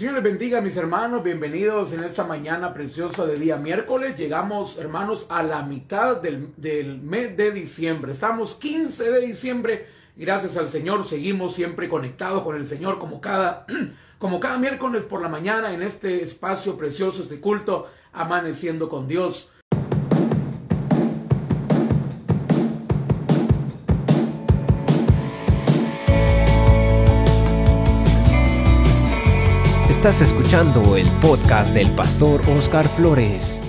Señor 0.00 0.14
les 0.14 0.24
bendiga 0.24 0.62
mis 0.62 0.78
hermanos, 0.78 1.22
bienvenidos 1.22 1.92
en 1.92 2.04
esta 2.04 2.24
mañana 2.24 2.72
preciosa 2.72 3.26
de 3.26 3.36
día 3.36 3.58
miércoles. 3.58 4.16
Llegamos 4.16 4.78
hermanos 4.78 5.26
a 5.28 5.42
la 5.42 5.62
mitad 5.62 6.16
del, 6.16 6.54
del, 6.56 7.02
mes 7.02 7.36
de 7.36 7.50
diciembre. 7.50 8.10
Estamos 8.10 8.54
15 8.54 9.10
de 9.10 9.20
diciembre. 9.20 9.88
Gracias 10.16 10.56
al 10.56 10.68
Señor 10.68 11.06
seguimos 11.06 11.52
siempre 11.54 11.90
conectados 11.90 12.44
con 12.44 12.56
el 12.56 12.64
Señor 12.64 12.98
como 12.98 13.20
cada, 13.20 13.66
como 14.18 14.40
cada 14.40 14.56
miércoles 14.56 15.02
por 15.02 15.20
la 15.20 15.28
mañana 15.28 15.74
en 15.74 15.82
este 15.82 16.22
espacio 16.22 16.78
precioso, 16.78 17.20
este 17.20 17.38
culto, 17.38 17.90
amaneciendo 18.14 18.88
con 18.88 19.06
Dios. 19.06 19.50
Estás 30.00 30.22
escuchando 30.22 30.96
el 30.96 31.06
podcast 31.20 31.74
del 31.74 31.90
pastor 31.90 32.40
Oscar 32.48 32.88
Flores. 32.88 33.60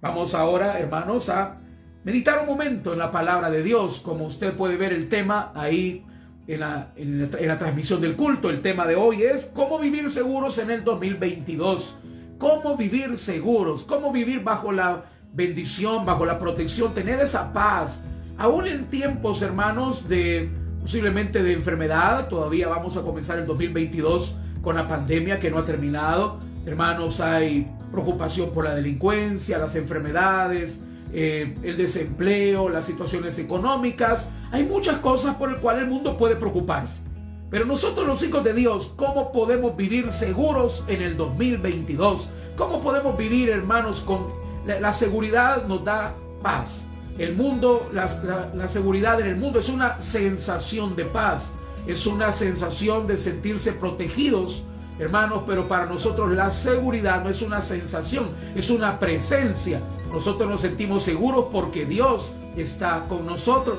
Vamos 0.00 0.34
ahora, 0.34 0.80
hermanos, 0.80 1.28
a 1.28 1.58
meditar 2.02 2.40
un 2.40 2.46
momento 2.46 2.92
en 2.92 2.98
la 2.98 3.12
palabra 3.12 3.48
de 3.48 3.62
Dios. 3.62 4.00
Como 4.00 4.24
usted 4.24 4.52
puede 4.56 4.76
ver 4.76 4.92
el 4.92 5.08
tema 5.08 5.52
ahí 5.54 6.04
en 6.48 6.58
la, 6.58 6.90
en 6.96 7.30
la, 7.46 7.56
transmisión 7.56 8.00
del 8.00 8.16
culto, 8.16 8.50
el 8.50 8.62
tema 8.62 8.84
de 8.84 8.96
hoy 8.96 9.22
es 9.22 9.44
cómo 9.44 9.78
vivir 9.78 10.10
seguros 10.10 10.58
en 10.58 10.72
el 10.72 10.82
2022. 10.82 11.94
Cómo 12.36 12.76
vivir 12.76 13.16
seguros, 13.16 13.84
cómo 13.84 14.10
vivir 14.10 14.42
bajo 14.42 14.72
la 14.72 15.04
bendición, 15.32 16.04
bajo 16.04 16.26
la 16.26 16.36
protección, 16.40 16.94
tener 16.94 17.20
esa 17.20 17.52
paz. 17.52 18.02
Aún 18.38 18.66
en 18.66 18.86
tiempos, 18.86 19.40
hermanos, 19.42 20.08
de 20.08 20.50
posiblemente 20.80 21.44
de 21.44 21.52
enfermedad, 21.52 22.26
todavía 22.26 22.66
vamos 22.66 22.96
a 22.96 23.02
comenzar 23.02 23.38
el 23.38 23.46
2022 23.46 24.34
con 24.62 24.76
la 24.76 24.88
pandemia 24.88 25.38
que 25.38 25.50
no 25.50 25.58
ha 25.58 25.64
terminado. 25.64 26.38
Hermanos, 26.64 27.20
hay 27.20 27.66
preocupación 27.90 28.50
por 28.50 28.64
la 28.64 28.74
delincuencia, 28.74 29.58
las 29.58 29.74
enfermedades, 29.74 30.80
eh, 31.12 31.56
el 31.62 31.76
desempleo, 31.76 32.68
las 32.68 32.86
situaciones 32.86 33.38
económicas. 33.38 34.30
Hay 34.52 34.64
muchas 34.64 34.98
cosas 34.98 35.34
por 35.34 35.50
las 35.50 35.60
cuales 35.60 35.82
el 35.82 35.90
mundo 35.90 36.16
puede 36.16 36.36
preocuparse. 36.36 37.02
Pero 37.50 37.66
nosotros 37.66 38.06
los 38.06 38.22
hijos 38.24 38.42
de 38.44 38.54
Dios, 38.54 38.92
¿cómo 38.96 39.30
podemos 39.30 39.76
vivir 39.76 40.10
seguros 40.10 40.84
en 40.88 41.02
el 41.02 41.18
2022? 41.18 42.30
¿Cómo 42.56 42.80
podemos 42.80 43.18
vivir, 43.18 43.50
hermanos, 43.50 44.00
con 44.00 44.28
la, 44.64 44.92
seguridad 44.94 45.66
nos 45.66 45.84
da 45.84 46.14
paz? 46.42 46.86
El 47.18 47.36
mundo, 47.36 47.90
la, 47.92 48.08
la 48.54 48.68
seguridad 48.68 49.20
en 49.20 49.26
el 49.26 49.36
mundo 49.36 49.58
es 49.58 49.68
una 49.68 50.00
sensación 50.00 50.96
de 50.96 51.04
paz 51.04 51.52
es 51.86 52.06
una 52.06 52.32
sensación 52.32 53.06
de 53.06 53.16
sentirse 53.16 53.72
protegidos, 53.72 54.64
hermanos, 54.98 55.42
pero 55.46 55.68
para 55.68 55.86
nosotros 55.86 56.30
la 56.30 56.50
seguridad 56.50 57.24
no 57.24 57.30
es 57.30 57.42
una 57.42 57.60
sensación, 57.60 58.30
es 58.54 58.70
una 58.70 58.98
presencia. 58.98 59.80
Nosotros 60.10 60.48
nos 60.48 60.60
sentimos 60.60 61.02
seguros 61.02 61.46
porque 61.50 61.86
Dios 61.86 62.34
está 62.56 63.06
con 63.08 63.26
nosotros. 63.26 63.78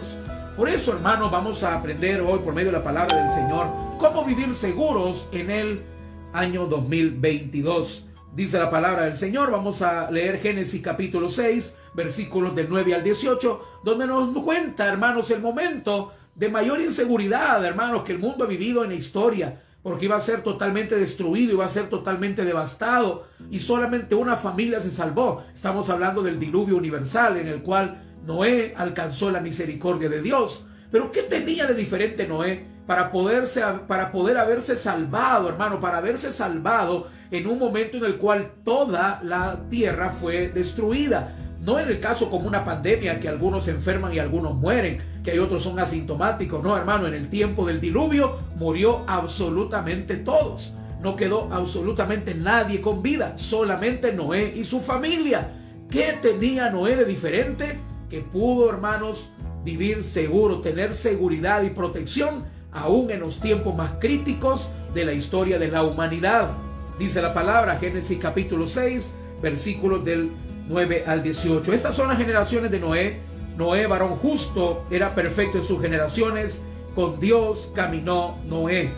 Por 0.58 0.70
eso, 0.70 0.92
hermanos, 0.92 1.32
vamos 1.32 1.64
a 1.64 1.76
aprender 1.76 2.22
hoy 2.22 2.40
por 2.40 2.54
medio 2.54 2.72
de 2.72 2.78
la 2.78 2.84
palabra 2.84 3.18
del 3.18 3.30
Señor 3.30 3.68
cómo 3.98 4.26
vivir 4.26 4.54
seguros 4.54 5.30
en 5.32 5.50
el 5.50 5.82
año 6.34 6.66
2022. 6.66 8.06
Dice 8.36 8.60
la 8.60 8.70
palabra 8.70 9.04
del 9.04 9.16
Señor, 9.16 9.52
vamos 9.52 9.82
a 9.82 10.12
leer 10.12 10.40
Génesis 10.40 10.82
capítulo 10.82 11.30
6, 11.30 11.76
versículos 11.94 12.56
del 12.56 12.68
9 12.68 12.96
al 12.96 13.04
18, 13.04 13.80
donde 13.84 14.08
nos 14.08 14.30
cuenta, 14.44 14.88
hermanos, 14.88 15.32
el 15.32 15.42
momento 15.42 16.12
de 16.36 16.50
mayor 16.50 16.82
inseguridad, 16.82 17.64
hermanos, 17.64 18.04
que 18.04 18.12
el 18.12 18.20
mundo 18.20 18.44
ha 18.44 18.48
vivido 18.48 18.84
en 18.84 18.90
la 18.90 18.96
historia, 18.96 19.62
porque 19.84 20.06
iba 20.06 20.16
a 20.16 20.22
ser 20.22 20.42
totalmente 20.42 20.96
destruido, 20.96 21.54
iba 21.54 21.66
a 21.66 21.70
ser 21.70 21.90
totalmente 21.90 22.46
devastado, 22.46 23.28
y 23.52 23.60
solamente 23.60 24.16
una 24.16 24.36
familia 24.36 24.80
se 24.80 24.90
salvó. 24.90 25.44
Estamos 25.54 25.90
hablando 25.90 26.24
del 26.24 26.40
diluvio 26.40 26.78
universal 26.78 27.38
en 27.38 27.48
el 27.48 27.62
cual 27.62 28.02
Noé 28.26 28.74
alcanzó 28.78 29.30
la 29.30 29.42
misericordia 29.42 30.10
de 30.10 30.22
Dios. 30.22 30.66
Pero 30.90 31.12
¿qué 31.12 31.24
tenía 31.24 31.68
de 31.68 31.74
diferente 31.74 32.28
Noé 32.28 32.66
para, 32.88 33.12
poderse, 33.12 33.62
para 33.88 34.12
poder 34.12 34.38
haberse 34.38 34.76
salvado, 34.76 35.50
hermano? 35.50 35.80
Para 35.80 35.98
haberse 35.98 36.32
salvado 36.32 37.08
en 37.30 37.48
un 37.48 37.60
momento 37.60 37.98
en 37.98 38.06
el 38.06 38.18
cual 38.18 38.52
toda 38.64 39.20
la 39.24 39.68
tierra 39.70 40.10
fue 40.10 40.50
destruida. 40.50 41.36
No 41.64 41.80
en 41.80 41.88
el 41.88 42.02
caso 42.02 42.30
como 42.30 42.46
una 42.46 42.66
pandemia 42.66 43.22
que 43.22 43.30
algunos 43.30 43.64
se 43.64 43.72
enferman 43.72 44.14
y 44.14 44.20
algunos 44.20 44.54
mueren, 44.54 44.98
que 45.24 45.32
hay 45.32 45.40
otros 45.40 45.64
son 45.64 45.80
asintomáticos. 45.80 46.62
No, 46.62 46.76
hermano, 46.76 47.08
en 47.08 47.14
el 47.14 47.30
tiempo 47.30 47.66
del 47.66 47.80
diluvio 47.80 48.38
murió 48.58 49.04
absolutamente 49.08 50.18
todos. 50.18 50.74
No 51.02 51.16
quedó 51.16 51.48
absolutamente 51.54 52.36
nadie 52.36 52.82
con 52.82 53.02
vida, 53.02 53.38
solamente 53.38 54.12
Noé 54.12 54.54
y 54.58 54.66
su 54.66 54.82
familia. 54.82 55.52
¿Qué 55.90 56.18
tenía 56.22 56.70
Noé 56.70 56.98
de 56.98 57.06
diferente? 57.06 57.80
Que 58.10 58.20
pudo, 58.20 58.70
hermanos, 58.70 59.32
vivir 59.64 60.04
seguro, 60.04 60.60
tener 60.60 60.94
seguridad 60.94 61.64
y 61.64 61.70
protección, 61.70 62.44
aún 62.74 63.10
en 63.10 63.22
los 63.22 63.40
tiempos 63.40 63.74
más 63.74 63.92
críticos 64.02 64.68
de 64.94 65.06
la 65.06 65.14
historia 65.14 65.58
de 65.60 65.70
la 65.70 65.84
humanidad. 65.84 66.50
Dice 67.00 67.22
la 67.22 67.34
palabra, 67.34 67.76
Génesis 67.76 68.18
capítulo 68.20 68.68
6, 68.68 69.14
versículos 69.42 70.04
del 70.04 70.32
9 70.68 71.04
al 71.08 71.24
18. 71.24 71.74
Estas 71.74 71.96
son 71.96 72.10
las 72.10 72.18
generaciones 72.18 72.72
de 72.72 72.80
Noé. 72.80 73.20
Noé, 73.58 73.86
varón 73.88 74.16
justo, 74.16 74.86
era 74.90 75.14
perfecto 75.14 75.60
en 75.60 75.68
sus 75.68 75.82
generaciones. 75.82 76.64
Con 76.96 77.20
Dios 77.20 77.72
caminó 77.74 78.38
Noé. 78.48 78.90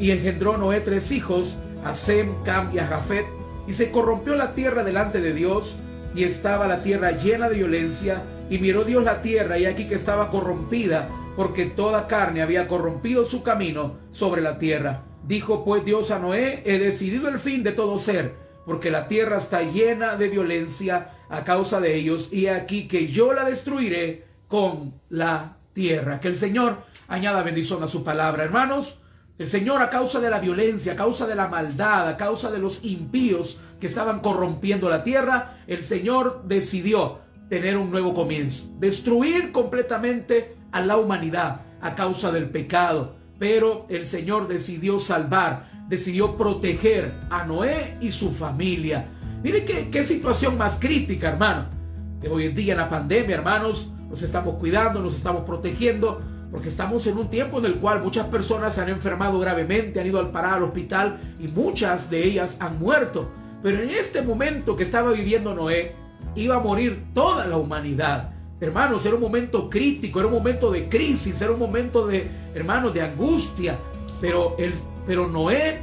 Y 0.00 0.10
engendró 0.10 0.56
Noé 0.56 0.80
tres 0.80 1.12
hijos, 1.12 1.56
a 1.84 1.94
Sem, 1.94 2.42
Cam 2.42 2.74
y 2.74 2.78
a 2.78 2.86
Jafet. 2.86 3.26
Y 3.66 3.72
se 3.72 3.90
corrompió 3.90 4.34
la 4.34 4.54
tierra 4.54 4.84
delante 4.84 5.20
de 5.20 5.32
Dios. 5.32 5.76
Y 6.14 6.24
estaba 6.24 6.66
la 6.66 6.82
tierra 6.82 7.12
llena 7.12 7.48
de 7.48 7.56
violencia. 7.56 8.22
Y 8.50 8.58
miró 8.58 8.84
Dios 8.84 9.04
la 9.04 9.20
tierra 9.20 9.58
y 9.58 9.66
aquí 9.66 9.86
que 9.86 9.94
estaba 9.94 10.30
corrompida, 10.30 11.08
porque 11.36 11.66
toda 11.66 12.06
carne 12.06 12.40
había 12.40 12.66
corrompido 12.66 13.26
su 13.26 13.42
camino 13.42 13.98
sobre 14.10 14.40
la 14.40 14.56
tierra. 14.58 15.02
Dijo 15.26 15.66
pues 15.66 15.84
Dios 15.84 16.10
a 16.10 16.18
Noé, 16.18 16.62
he 16.64 16.78
decidido 16.78 17.28
el 17.28 17.38
fin 17.38 17.62
de 17.62 17.72
todo 17.72 17.98
ser 17.98 18.47
porque 18.68 18.90
la 18.90 19.08
tierra 19.08 19.38
está 19.38 19.62
llena 19.62 20.16
de 20.16 20.28
violencia 20.28 21.12
a 21.30 21.42
causa 21.42 21.80
de 21.80 21.96
ellos, 21.96 22.28
y 22.30 22.48
aquí 22.48 22.86
que 22.86 23.06
yo 23.06 23.32
la 23.32 23.46
destruiré 23.46 24.26
con 24.46 24.92
la 25.08 25.56
tierra. 25.72 26.20
Que 26.20 26.28
el 26.28 26.34
Señor 26.34 26.82
añada 27.08 27.42
bendición 27.42 27.82
a 27.82 27.88
su 27.88 28.04
palabra, 28.04 28.44
hermanos. 28.44 28.98
El 29.38 29.46
Señor 29.46 29.80
a 29.80 29.88
causa 29.88 30.20
de 30.20 30.28
la 30.28 30.38
violencia, 30.38 30.92
a 30.92 30.96
causa 30.96 31.26
de 31.26 31.34
la 31.34 31.48
maldad, 31.48 32.08
a 32.08 32.18
causa 32.18 32.50
de 32.50 32.58
los 32.58 32.84
impíos 32.84 33.58
que 33.80 33.86
estaban 33.86 34.20
corrompiendo 34.20 34.90
la 34.90 35.02
tierra, 35.02 35.56
el 35.66 35.82
Señor 35.82 36.42
decidió 36.44 37.20
tener 37.48 37.78
un 37.78 37.90
nuevo 37.90 38.12
comienzo, 38.12 38.66
destruir 38.78 39.50
completamente 39.50 40.56
a 40.72 40.82
la 40.82 40.98
humanidad 40.98 41.62
a 41.80 41.94
causa 41.94 42.30
del 42.32 42.50
pecado. 42.50 43.16
Pero 43.38 43.86
el 43.88 44.04
Señor 44.04 44.46
decidió 44.46 45.00
salvar 45.00 45.77
decidió 45.88 46.36
proteger 46.36 47.14
a 47.30 47.44
Noé 47.44 47.96
y 48.00 48.12
su 48.12 48.30
familia. 48.30 49.06
Mire 49.42 49.64
qué, 49.64 49.88
qué 49.90 50.04
situación 50.04 50.58
más 50.58 50.78
crítica, 50.78 51.28
hermano. 51.28 51.66
Que 52.20 52.28
hoy 52.28 52.46
en 52.46 52.54
día 52.54 52.72
en 52.72 52.78
la 52.78 52.88
pandemia, 52.88 53.36
hermanos, 53.36 53.90
nos 54.10 54.22
estamos 54.22 54.56
cuidando, 54.56 55.00
nos 55.00 55.14
estamos 55.14 55.42
protegiendo, 55.42 56.20
porque 56.50 56.68
estamos 56.68 57.06
en 57.06 57.18
un 57.18 57.28
tiempo 57.28 57.58
en 57.58 57.66
el 57.66 57.74
cual 57.76 58.02
muchas 58.02 58.26
personas 58.26 58.74
se 58.74 58.80
han 58.80 58.88
enfermado 58.88 59.38
gravemente, 59.38 60.00
han 60.00 60.06
ido 60.06 60.18
al 60.18 60.30
parar 60.30 60.54
al 60.54 60.64
hospital 60.64 61.18
y 61.38 61.48
muchas 61.48 62.10
de 62.10 62.24
ellas 62.24 62.56
han 62.60 62.78
muerto. 62.78 63.30
Pero 63.62 63.82
en 63.82 63.90
este 63.90 64.22
momento 64.22 64.76
que 64.76 64.82
estaba 64.82 65.12
viviendo 65.12 65.54
Noé, 65.54 65.94
iba 66.34 66.56
a 66.56 66.60
morir 66.60 67.04
toda 67.12 67.46
la 67.46 67.56
humanidad. 67.56 68.30
Hermanos, 68.60 69.04
era 69.06 69.14
un 69.14 69.20
momento 69.20 69.70
crítico, 69.70 70.18
era 70.18 70.28
un 70.28 70.34
momento 70.34 70.70
de 70.70 70.88
crisis, 70.88 71.40
era 71.40 71.52
un 71.52 71.58
momento 71.58 72.06
de, 72.06 72.28
hermanos, 72.54 72.92
de 72.92 73.02
angustia. 73.02 73.78
Pero 74.20 74.56
el 74.58 74.72
pero 75.08 75.26
Noé 75.26 75.80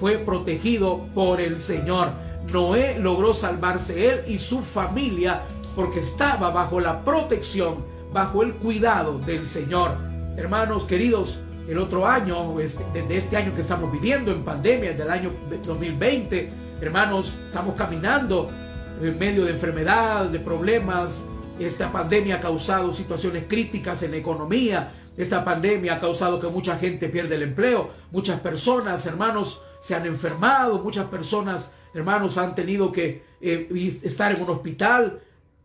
fue 0.00 0.16
protegido 0.16 1.06
por 1.14 1.38
el 1.38 1.58
Señor. 1.58 2.12
Noé 2.50 2.98
logró 2.98 3.34
salvarse 3.34 4.08
él 4.10 4.22
y 4.26 4.38
su 4.38 4.62
familia 4.62 5.42
porque 5.76 6.00
estaba 6.00 6.48
bajo 6.48 6.80
la 6.80 7.04
protección, 7.04 7.84
bajo 8.10 8.42
el 8.42 8.54
cuidado 8.54 9.18
del 9.18 9.46
Señor. 9.46 9.98
Hermanos 10.38 10.84
queridos, 10.84 11.40
el 11.68 11.76
otro 11.76 12.06
año, 12.06 12.58
este, 12.58 12.86
desde 12.94 13.16
este 13.18 13.36
año 13.36 13.54
que 13.54 13.60
estamos 13.60 13.92
viviendo 13.92 14.32
en 14.32 14.42
pandemia, 14.42 14.94
del 14.94 15.10
año 15.10 15.30
2020, 15.62 16.50
hermanos, 16.80 17.36
estamos 17.44 17.74
caminando 17.74 18.50
en 19.02 19.18
medio 19.18 19.44
de 19.44 19.50
enfermedad, 19.50 20.24
de 20.24 20.38
problemas. 20.38 21.26
Esta 21.58 21.92
pandemia 21.92 22.36
ha 22.36 22.40
causado 22.40 22.94
situaciones 22.94 23.44
críticas 23.46 24.02
en 24.02 24.12
la 24.12 24.16
economía, 24.16 24.90
esta 25.16 25.44
pandemia 25.44 25.94
ha 25.94 25.98
causado 25.98 26.40
que 26.40 26.48
mucha 26.48 26.76
gente 26.76 27.08
pierda 27.08 27.36
el 27.36 27.42
empleo, 27.42 27.90
muchas 28.10 28.40
personas, 28.40 29.06
hermanos, 29.06 29.60
se 29.80 29.94
han 29.94 30.06
enfermado, 30.06 30.80
muchas 30.80 31.06
personas, 31.06 31.72
hermanos, 31.94 32.38
han 32.38 32.54
tenido 32.54 32.90
que 32.90 33.22
eh, 33.40 33.68
estar 34.02 34.32
en 34.32 34.42
un 34.42 34.50
hospital, 34.50 35.20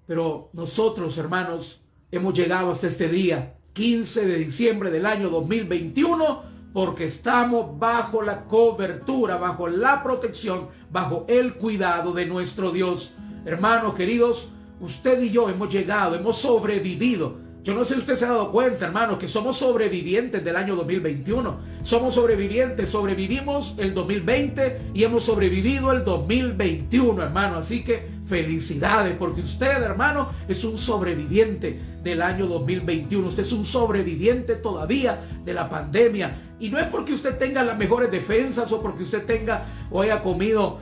pero 0.06 0.50
nosotros, 0.54 1.18
hermanos, 1.18 1.82
hemos 2.12 2.34
llegado 2.34 2.72
hasta 2.72 2.88
este 2.88 3.10
día, 3.10 3.56
15 3.74 4.26
de 4.26 4.38
diciembre 4.38 4.92
del 4.92 5.06
año 5.06 5.30
2021, 5.30 6.44
porque 6.74 7.06
estamos 7.06 7.80
bajo 7.80 8.22
la 8.22 8.46
cobertura, 8.46 9.38
bajo 9.38 9.68
la 9.68 10.04
protección, 10.04 10.68
bajo 10.92 11.26
el 11.28 11.56
cuidado 11.56 12.14
de 12.14 12.26
nuestro 12.28 12.72
Dios. 12.72 13.14
Hermanos 13.46 13.96
queridos, 13.96 14.50
usted 14.80 15.22
y 15.24 15.32
yo 15.32 15.50
hemos 15.50 15.74
llegado, 15.74 16.16
hemos 16.16 16.38
sobrevivido 16.38 17.49
yo 17.64 17.74
no 17.74 17.84
sé 17.84 17.96
si 17.96 18.00
usted 18.00 18.16
se 18.16 18.26
ha 18.26 18.30
dado 18.30 18.52
cuenta, 18.52 18.86
hermano, 18.86 19.20
que 19.20 19.28
somos 19.28 19.58
sobrevivientes 19.58 20.44
del 20.44 20.56
año 20.56 20.76
2021. 20.76 21.58
Somos 21.82 22.16
sobrevivientes, 22.16 22.90
sobrevivimos 22.90 23.76
el 23.78 23.94
2020 23.94 24.92
y 24.94 25.04
hemos 25.04 25.24
sobrevivido 25.24 25.92
el 25.92 26.06
2021, 26.06 27.22
hermano. 27.22 27.58
Así 27.58 27.84
que 27.84 28.08
felicidades, 28.30 29.16
porque 29.18 29.42
usted, 29.42 29.82
hermano, 29.82 30.30
es 30.48 30.64
un 30.64 30.78
sobreviviente 30.78 31.80
del 32.04 32.22
año 32.22 32.46
2021. 32.46 33.28
Usted 33.28 33.44
es 33.44 33.52
un 33.52 33.66
sobreviviente 33.66 34.56
todavía 34.56 35.20
de 35.44 35.54
la 35.54 35.68
pandemia. 35.68 36.38
Y 36.60 36.70
no 36.70 36.78
es 36.78 36.86
porque 36.86 37.14
usted 37.14 37.38
tenga 37.38 37.64
las 37.64 37.78
mejores 37.78 38.12
defensas 38.12 38.72
o 38.72 38.82
porque 38.82 39.04
usted 39.04 39.26
tenga 39.26 39.66
o 39.90 40.02
haya 40.02 40.22
comido 40.22 40.78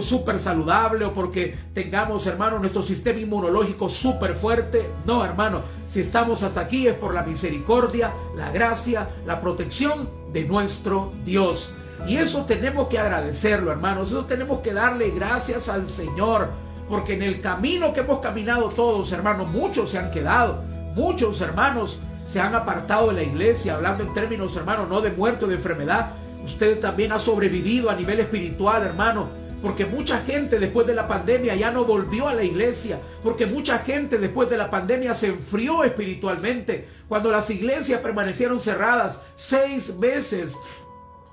súper 0.00 0.38
saludable 0.38 1.04
o 1.06 1.12
porque 1.12 1.56
tengamos, 1.74 2.26
hermano, 2.26 2.58
nuestro 2.58 2.82
sistema 2.82 3.18
inmunológico 3.18 3.88
súper 3.88 4.34
fuerte. 4.34 4.88
No, 5.04 5.24
hermano, 5.24 5.62
si 5.88 6.00
estamos 6.00 6.42
hasta 6.42 6.60
aquí 6.60 6.86
es 6.86 6.94
por 6.94 7.14
la 7.14 7.22
misericordia, 7.22 8.12
la 8.36 8.50
gracia, 8.52 9.08
la 9.26 9.40
protección 9.40 10.08
de 10.32 10.44
nuestro 10.44 11.12
Dios. 11.24 11.72
Y 12.06 12.16
eso 12.16 12.44
tenemos 12.44 12.88
que 12.88 12.98
agradecerlo, 12.98 13.72
hermanos. 13.72 14.10
Eso 14.10 14.26
tenemos 14.26 14.60
que 14.60 14.72
darle 14.72 15.10
gracias 15.10 15.68
al 15.68 15.88
Señor. 15.88 16.50
Porque 16.92 17.14
en 17.14 17.22
el 17.22 17.40
camino 17.40 17.94
que 17.94 18.00
hemos 18.00 18.20
caminado 18.20 18.68
todos, 18.68 19.12
hermanos, 19.12 19.50
muchos 19.50 19.90
se 19.90 19.98
han 19.98 20.10
quedado. 20.10 20.62
Muchos 20.94 21.40
hermanos 21.40 22.02
se 22.26 22.38
han 22.38 22.54
apartado 22.54 23.08
de 23.08 23.14
la 23.14 23.22
iglesia, 23.22 23.76
hablando 23.76 24.04
en 24.04 24.12
términos, 24.12 24.54
hermano, 24.56 24.84
no 24.84 25.00
de 25.00 25.10
muerte 25.10 25.46
o 25.46 25.48
de 25.48 25.54
enfermedad. 25.54 26.10
Usted 26.44 26.80
también 26.80 27.12
ha 27.12 27.18
sobrevivido 27.18 27.88
a 27.88 27.96
nivel 27.96 28.20
espiritual, 28.20 28.82
hermano. 28.82 29.30
Porque 29.62 29.86
mucha 29.86 30.18
gente 30.18 30.58
después 30.58 30.86
de 30.86 30.94
la 30.94 31.08
pandemia 31.08 31.54
ya 31.54 31.70
no 31.70 31.86
volvió 31.86 32.28
a 32.28 32.34
la 32.34 32.44
iglesia. 32.44 33.00
Porque 33.22 33.46
mucha 33.46 33.78
gente 33.78 34.18
después 34.18 34.50
de 34.50 34.58
la 34.58 34.68
pandemia 34.68 35.14
se 35.14 35.28
enfrió 35.28 35.84
espiritualmente. 35.84 36.86
Cuando 37.08 37.30
las 37.30 37.48
iglesias 37.48 38.02
permanecieron 38.02 38.60
cerradas 38.60 39.18
seis 39.34 39.96
meses. 39.96 40.58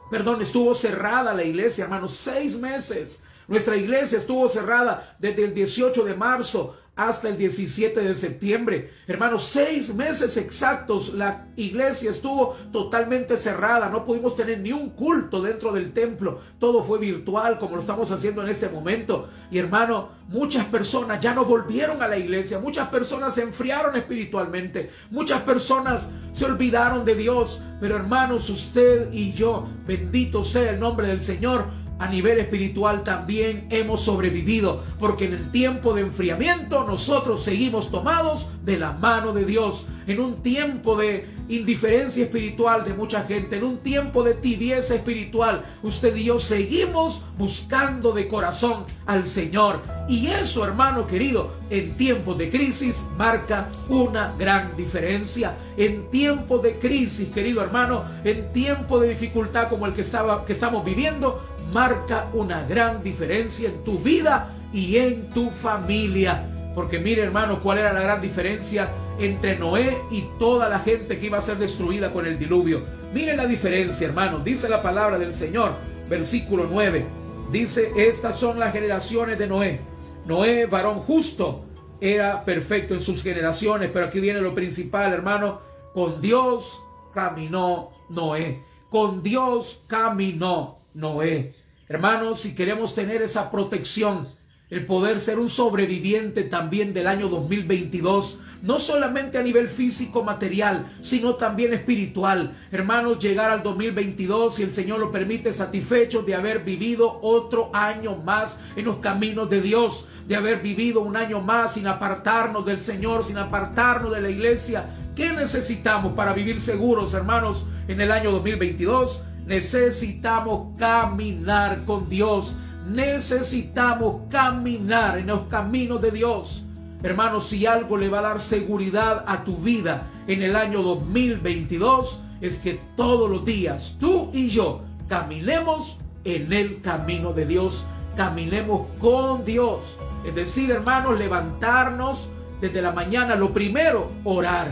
Perdón, 0.10 0.42
estuvo 0.42 0.74
cerrada 0.74 1.34
la 1.34 1.44
iglesia, 1.44 1.84
hermano, 1.84 2.08
seis 2.08 2.58
meses. 2.58 3.20
Nuestra 3.50 3.76
iglesia 3.76 4.20
estuvo 4.20 4.48
cerrada 4.48 5.18
desde 5.20 5.44
el 5.44 5.56
18 5.56 6.06
de 6.06 6.14
marzo 6.14 6.76
hasta 7.00 7.30
el 7.30 7.38
17 7.38 8.02
de 8.02 8.14
septiembre. 8.14 8.92
Hermanos, 9.08 9.46
seis 9.46 9.94
meses 9.96 10.36
exactos 10.36 11.14
la 11.14 11.48
iglesia 11.56 12.12
estuvo 12.12 12.56
totalmente 12.74 13.38
cerrada. 13.38 13.90
No 13.90 14.04
pudimos 14.04 14.36
tener 14.36 14.60
ni 14.60 14.74
un 14.74 14.90
culto 14.90 15.42
dentro 15.42 15.72
del 15.72 15.94
templo. 15.94 16.42
Todo 16.60 16.84
fue 16.84 17.00
virtual 17.00 17.58
como 17.58 17.76
lo 17.76 17.82
estamos 17.82 18.12
haciendo 18.12 18.44
en 18.44 18.50
este 18.50 18.68
momento. 18.68 19.30
Y 19.50 19.60
hermano, 19.60 20.10
muchas 20.28 20.66
personas 20.66 21.22
ya 21.22 21.34
no 21.34 21.46
volvieron 21.46 22.04
a 22.04 22.08
la 22.08 22.18
iglesia. 22.18 22.60
Muchas 22.60 22.90
personas 22.90 23.34
se 23.34 23.44
enfriaron 23.44 23.96
espiritualmente. 23.96 24.92
Muchas 25.10 25.42
personas 25.42 26.10
se 26.34 26.44
olvidaron 26.44 27.06
de 27.06 27.16
Dios. 27.16 27.62
Pero 27.80 27.96
hermanos, 27.96 28.50
usted 28.50 29.12
y 29.14 29.32
yo, 29.32 29.70
bendito 29.88 30.44
sea 30.44 30.72
el 30.72 30.82
nombre 30.82 31.08
del 31.08 31.22
Señor, 31.22 31.68
a 32.00 32.08
nivel 32.08 32.40
espiritual 32.40 33.04
también 33.04 33.68
hemos 33.70 34.02
sobrevivido, 34.02 34.84
porque 34.98 35.26
en 35.26 35.34
el 35.34 35.52
tiempo 35.52 35.94
de 35.94 36.02
enfriamiento 36.02 36.86
nosotros 36.86 37.44
seguimos 37.44 37.92
tomados 37.92 38.50
de 38.64 38.80
la 38.80 38.94
mano 38.94 39.34
de 39.34 39.46
Dios, 39.46 39.86
en 40.08 40.20
un 40.22 40.42
tiempo 40.42 40.96
de 40.96 41.28
indiferencia 41.50 42.24
espiritual 42.24 42.84
de 42.84 42.94
mucha 42.94 43.24
gente, 43.24 43.58
en 43.58 43.64
un 43.64 43.80
tiempo 43.80 44.24
de 44.24 44.34
tibieza 44.36 44.96
espiritual, 44.96 45.66
usted 45.84 46.16
y 46.16 46.26
yo 46.26 46.40
seguimos 46.40 47.22
buscando 47.38 48.12
de 48.12 48.28
corazón 48.28 48.86
al 49.06 49.26
Señor. 49.26 49.80
Y 50.08 50.28
eso, 50.28 50.64
hermano 50.64 51.06
querido, 51.06 51.52
en 51.70 51.98
tiempos 51.98 52.38
de 52.38 52.50
crisis 52.50 53.06
marca 53.18 53.70
una 53.90 54.34
gran 54.38 54.76
diferencia. 54.76 55.56
En 55.78 56.10
tiempos 56.10 56.62
de 56.64 56.80
crisis, 56.80 57.30
querido 57.30 57.62
hermano, 57.62 58.06
en 58.24 58.52
tiempos 58.54 59.02
de 59.02 59.10
dificultad 59.10 59.70
como 59.70 59.86
el 59.86 59.94
que, 59.94 60.02
estaba, 60.02 60.46
que 60.46 60.54
estamos 60.54 60.86
viviendo, 60.86 61.42
marca 61.74 62.30
una 62.34 62.64
gran 62.64 63.04
diferencia 63.04 63.70
en 63.70 63.84
tu 63.84 63.98
vida 63.98 64.54
y 64.74 64.98
en 64.98 65.30
tu 65.30 65.50
familia. 65.50 66.72
Porque 66.76 67.00
mire 67.00 67.24
hermano, 67.24 67.62
cuál 67.62 67.80
era 67.80 67.94
la 67.94 68.02
gran 68.02 68.22
diferencia 68.22 68.90
entre 69.20 69.58
Noé 69.58 69.98
y 70.12 70.26
toda 70.38 70.70
la 70.70 70.80
gente 70.80 71.18
que 71.20 71.26
iba 71.26 71.38
a 71.38 71.42
ser 71.42 71.58
destruida 71.58 72.12
con 72.12 72.26
el 72.26 72.38
diluvio. 72.38 72.84
Mire 73.14 73.36
la 73.36 73.46
diferencia 73.46 74.08
hermano, 74.08 74.40
dice 74.40 74.70
la 74.70 74.82
palabra 74.82 75.18
del 75.18 75.34
Señor, 75.34 75.74
versículo 76.10 76.68
9. 76.72 77.06
Dice, 77.52 77.92
estas 77.98 78.38
son 78.38 78.60
las 78.60 78.72
generaciones 78.72 79.40
de 79.40 79.48
Noé. 79.48 79.82
Noé, 80.26 80.68
varón 80.68 81.00
justo, 81.00 81.66
era 82.00 82.46
perfecto 82.46 82.94
en 82.94 83.02
sus 83.02 83.24
generaciones, 83.24 83.90
pero 83.92 84.06
aquí 84.06 84.20
viene 84.20 84.40
lo 84.40 84.54
principal, 84.54 85.12
hermano. 85.12 85.60
Con 85.94 86.22
Dios 86.22 86.80
caminó 87.14 87.90
Noé. 88.10 88.64
Con 88.90 89.24
Dios 89.24 89.82
caminó 89.88 90.80
Noé. 90.94 91.56
Hermanos, 91.92 92.42
si 92.42 92.54
queremos 92.54 92.94
tener 92.94 93.24
esa 93.24 93.50
protección, 93.50 94.28
el 94.70 94.86
poder 94.86 95.20
ser 95.20 95.40
un 95.40 95.50
sobreviviente 95.50 96.44
también 96.44 96.94
del 96.94 97.08
año 97.08 97.30
2022, 97.30 98.38
no 98.62 98.78
solamente 98.78 99.40
a 99.40 99.42
nivel 99.42 99.68
físico, 99.68 100.24
material, 100.24 100.86
sino 101.02 101.34
también 101.34 101.74
espiritual. 101.74 102.56
Hermanos, 102.72 103.18
llegar 103.18 103.50
al 103.50 103.64
2022, 103.64 104.54
si 104.54 104.62
el 104.62 104.70
Señor 104.70 105.00
lo 105.00 105.10
permite, 105.12 105.52
satisfechos 105.52 106.28
de 106.28 106.36
haber 106.36 106.60
vivido 106.60 107.18
otro 107.24 107.72
año 107.74 108.18
más 108.18 108.60
en 108.76 108.86
los 108.86 108.98
caminos 108.98 109.50
de 109.50 109.60
Dios, 109.60 110.06
de 110.28 110.36
haber 110.36 110.62
vivido 110.62 111.02
un 111.02 111.18
año 111.18 111.42
más 111.42 111.74
sin 111.74 111.88
apartarnos 111.88 112.68
del 112.68 112.80
Señor, 112.80 113.24
sin 113.24 113.40
apartarnos 113.40 114.14
de 114.14 114.22
la 114.22 114.30
iglesia. 114.30 114.86
¿Qué 115.16 115.34
necesitamos 115.34 116.14
para 116.14 116.34
vivir 116.34 116.60
seguros, 116.60 117.16
hermanos, 117.16 117.66
en 117.88 118.00
el 118.00 118.12
año 118.12 118.30
2022? 118.30 119.24
Necesitamos 119.50 120.78
caminar 120.78 121.84
con 121.84 122.08
Dios. 122.08 122.56
Necesitamos 122.88 124.22
caminar 124.30 125.18
en 125.18 125.26
los 125.26 125.42
caminos 125.48 126.00
de 126.02 126.12
Dios. 126.12 126.66
Hermanos, 127.02 127.50
si 127.50 127.66
algo 127.66 127.98
le 127.98 128.10
va 128.10 128.20
a 128.20 128.22
dar 128.22 128.40
seguridad 128.40 129.24
a 129.26 129.44
tu 129.44 129.58
vida 129.58 130.04
en 130.28 130.44
el 130.44 130.56
año 130.56 130.84
2022, 130.84 132.20
es 132.42 132.60
que 132.60 132.80
todos 132.96 133.28
los 133.28 133.44
días 133.44 133.96
tú 134.00 134.30
y 134.34 134.50
yo 134.50 134.84
caminemos 135.08 135.98
en 136.26 136.54
el 136.54 136.80
camino 136.82 137.34
de 137.34 137.48
Dios, 137.48 137.84
caminemos 138.16 138.86
con 139.00 139.46
Dios. 139.46 139.98
Es 140.28 140.36
decir, 140.36 140.70
hermanos, 140.70 141.18
levantarnos 141.18 142.30
desde 142.62 142.84
la 142.84 142.92
mañana, 142.92 143.34
lo 143.34 143.52
primero, 143.52 144.12
orar. 144.26 144.68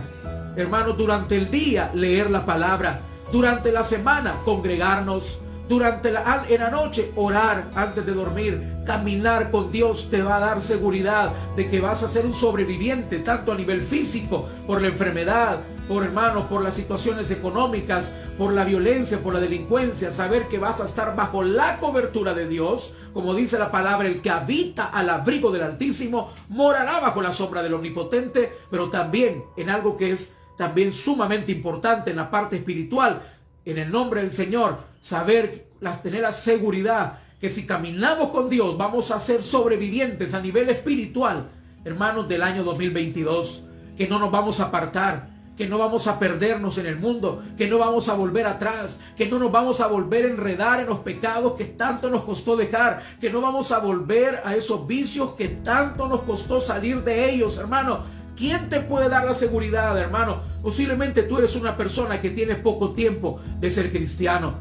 Hermanos, 0.56 0.96
durante 1.00 1.36
el 1.36 1.50
día, 1.50 1.90
leer 1.96 2.30
la 2.30 2.46
palabra 2.46 3.02
durante 3.32 3.72
la 3.72 3.84
semana 3.84 4.36
congregarnos, 4.46 5.40
durante 5.68 6.12
la, 6.12 6.46
en 6.48 6.62
la 6.62 6.70
noche 6.70 7.12
orar 7.16 7.70
antes 7.76 8.06
de 8.06 8.14
dormir, 8.14 8.78
caminar 8.86 9.52
con 9.52 9.72
Dios 9.72 10.10
te 10.10 10.22
va 10.22 10.38
a 10.38 10.40
dar 10.40 10.62
seguridad 10.62 11.34
de 11.56 11.68
que 11.68 11.82
vas 11.82 12.04
a 12.04 12.10
ser 12.10 12.26
un 12.26 12.34
sobreviviente, 12.34 13.20
tanto 13.20 13.52
a 13.52 13.56
nivel 13.56 13.82
físico, 13.82 14.48
por 14.66 14.82
la 14.82 14.88
enfermedad, 14.88 15.60
por 15.88 16.04
hermanos, 16.04 16.46
por 16.46 16.64
las 16.64 16.74
situaciones 16.74 17.32
económicas, 17.32 18.14
por 18.38 18.54
la 18.54 18.64
violencia, 18.64 19.20
por 19.20 19.34
la 19.34 19.40
delincuencia, 19.40 20.12
saber 20.12 20.48
que 20.48 20.58
vas 20.60 20.80
a 20.80 20.86
estar 20.86 21.16
bajo 21.16 21.44
la 21.44 21.80
cobertura 21.80 22.34
de 22.34 22.48
Dios, 22.48 22.94
como 23.14 23.34
dice 23.34 23.58
la 23.60 23.72
palabra, 23.72 24.08
el 24.08 24.22
que 24.22 24.30
habita 24.30 24.86
al 24.86 25.10
abrigo 25.10 25.52
del 25.52 25.64
Altísimo, 25.64 26.32
morará 26.50 27.00
bajo 27.00 27.22
la 27.22 27.32
sombra 27.32 27.64
del 27.64 27.74
Omnipotente, 27.74 28.54
pero 28.70 28.90
también 28.90 29.46
en 29.56 29.70
algo 29.70 29.98
que 29.98 30.12
es 30.12 30.34
también 30.58 30.92
sumamente 30.92 31.52
importante 31.52 32.10
en 32.10 32.18
la 32.18 32.30
parte 32.30 32.58
espiritual, 32.58 33.22
en 33.64 33.78
el 33.78 33.92
nombre 33.92 34.22
del 34.22 34.32
Señor, 34.32 34.80
saber, 35.00 35.68
tener 36.02 36.22
la 36.22 36.32
seguridad 36.32 37.20
que 37.40 37.50
si 37.50 37.66
caminamos 37.66 38.30
con 38.30 38.50
Dios 38.50 38.78
vamos 38.78 39.12
a 39.12 39.20
ser 39.20 39.44
sobrevivientes 39.44 40.34
a 40.34 40.42
nivel 40.42 40.70
espiritual, 40.70 41.50
hermanos 41.86 42.28
del 42.28 42.42
año 42.42 42.64
2022, 42.64 43.64
que 43.96 44.08
no 44.08 44.20
nos 44.20 44.32
vamos 44.32 44.60
a 44.60 44.66
apartar, 44.66 45.30
que 45.56 45.68
no 45.68 45.78
vamos 45.80 46.08
a 46.08 46.20
perdernos 46.20 46.78
en 46.78 46.86
el 46.86 46.98
mundo, 46.98 47.44
que 47.58 47.68
no 47.68 47.80
vamos 47.80 48.10
a 48.10 48.14
volver 48.14 48.46
atrás, 48.46 49.00
que 49.16 49.28
no 49.28 49.40
nos 49.40 49.52
vamos 49.52 49.82
a 49.82 49.88
volver 49.88 50.26
a 50.26 50.30
enredar 50.30 50.80
en 50.80 50.88
los 50.88 51.00
pecados 51.00 51.54
que 51.54 51.66
tanto 51.66 52.10
nos 52.10 52.24
costó 52.24 52.56
dejar, 52.56 53.02
que 53.20 53.32
no 53.32 53.42
vamos 53.42 53.72
a 53.72 53.80
volver 53.80 54.42
a 54.46 54.56
esos 54.56 54.86
vicios 54.86 55.32
que 55.32 55.50
tanto 55.50 56.08
nos 56.08 56.22
costó 56.22 56.62
salir 56.62 57.04
de 57.04 57.32
ellos, 57.32 57.58
hermano. 57.58 58.04
¿Quién 58.38 58.70
te 58.70 58.82
puede 58.82 59.10
dar 59.10 59.26
la 59.26 59.34
seguridad, 59.34 59.98
hermano? 59.98 60.44
Posiblemente 60.62 61.24
tú 61.24 61.40
eres 61.40 61.56
una 61.56 61.76
persona 61.76 62.22
que 62.22 62.30
tiene 62.30 62.56
poco 62.56 62.92
tiempo 62.92 63.42
de 63.60 63.72
ser 63.72 63.92
cristiano 63.92 64.54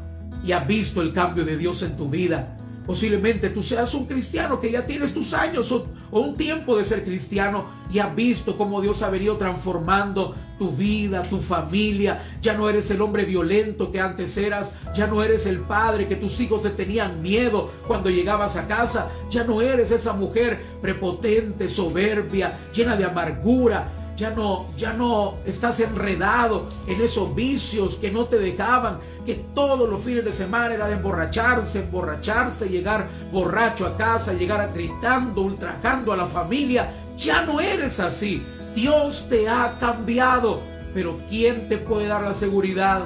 y 0.43 0.51
has 0.51 0.65
visto 0.65 0.99
el 0.99 1.13
cambio 1.13 1.45
de 1.45 1.57
Dios 1.57 1.83
en 1.83 1.95
tu 1.95 2.09
vida. 2.09 2.57
Posiblemente 2.87 3.49
tú 3.49 3.61
seas 3.61 3.93
un 3.93 4.05
cristiano 4.05 4.61
que 4.61 4.71
ya 4.71 4.85
tienes 4.85 5.13
tus 5.13 5.33
años 5.33 5.69
o, 5.73 5.85
un 6.11 6.37
tiempo 6.37 6.77
de 6.77 6.85
ser 6.85 7.03
cristiano 7.03 7.65
y 7.91 7.99
has 7.99 8.15
visto 8.15 8.57
cómo 8.57 8.79
Dios 8.81 9.03
ha 9.03 9.09
venido 9.09 9.35
transformando 9.35 10.33
tu 10.57 10.71
vida, 10.71 11.23
tu 11.23 11.39
familia. 11.39 12.23
Ya 12.41 12.53
no 12.53 12.69
eres 12.69 12.89
el 12.89 13.01
hombre 13.01 13.25
violento 13.25 13.91
que 13.91 13.99
antes 13.99 14.37
eras. 14.37 14.73
Ya 14.95 15.05
no 15.05 15.21
eres 15.21 15.45
el 15.45 15.59
padre 15.59 16.07
que 16.07 16.15
tus 16.15 16.39
hijos 16.39 16.63
se 16.63 16.69
tenían 16.69 17.21
miedo 17.21 17.69
cuando 17.87 18.09
llegabas 18.09 18.55
a 18.55 18.67
casa. 18.67 19.09
Ya 19.29 19.43
no 19.43 19.61
eres 19.61 19.91
esa 19.91 20.13
mujer 20.13 20.63
prepotente, 20.81 21.67
soberbia, 21.67 22.57
llena 22.73 22.95
de 22.95 23.03
amargura 23.03 23.96
ya 24.17 24.31
no, 24.31 24.65
ya 24.75 24.93
no 24.93 25.35
estás 25.45 25.79
enredado 25.79 26.67
en 26.87 26.99
esos 26.99 27.33
vicios 27.35 27.97
que 27.97 28.11
no 28.11 28.25
te 28.25 28.39
dejaban, 28.39 28.99
que 29.25 29.35
todos 29.53 29.87
los 29.87 30.01
fines 30.01 30.25
de 30.25 30.31
semana 30.33 30.73
era 30.73 30.87
de 30.87 30.95
emborracharse, 30.95 31.81
emborracharse, 31.81 32.67
llegar 32.67 33.07
borracho 33.31 33.85
a 33.85 33.95
casa, 33.95 34.33
llegar 34.33 34.71
gritando, 34.73 35.41
ultrajando 35.41 36.11
a 36.11 36.17
la 36.17 36.25
familia. 36.25 36.89
Ya 37.15 37.43
no 37.43 37.61
eres 37.61 37.99
así. 37.99 38.43
Dios 38.73 39.27
te 39.29 39.47
ha 39.47 39.77
cambiado. 39.79 40.61
Pero 40.95 41.19
¿quién 41.29 41.69
te 41.69 41.77
puede 41.77 42.07
dar 42.07 42.23
la 42.23 42.33
seguridad 42.33 43.03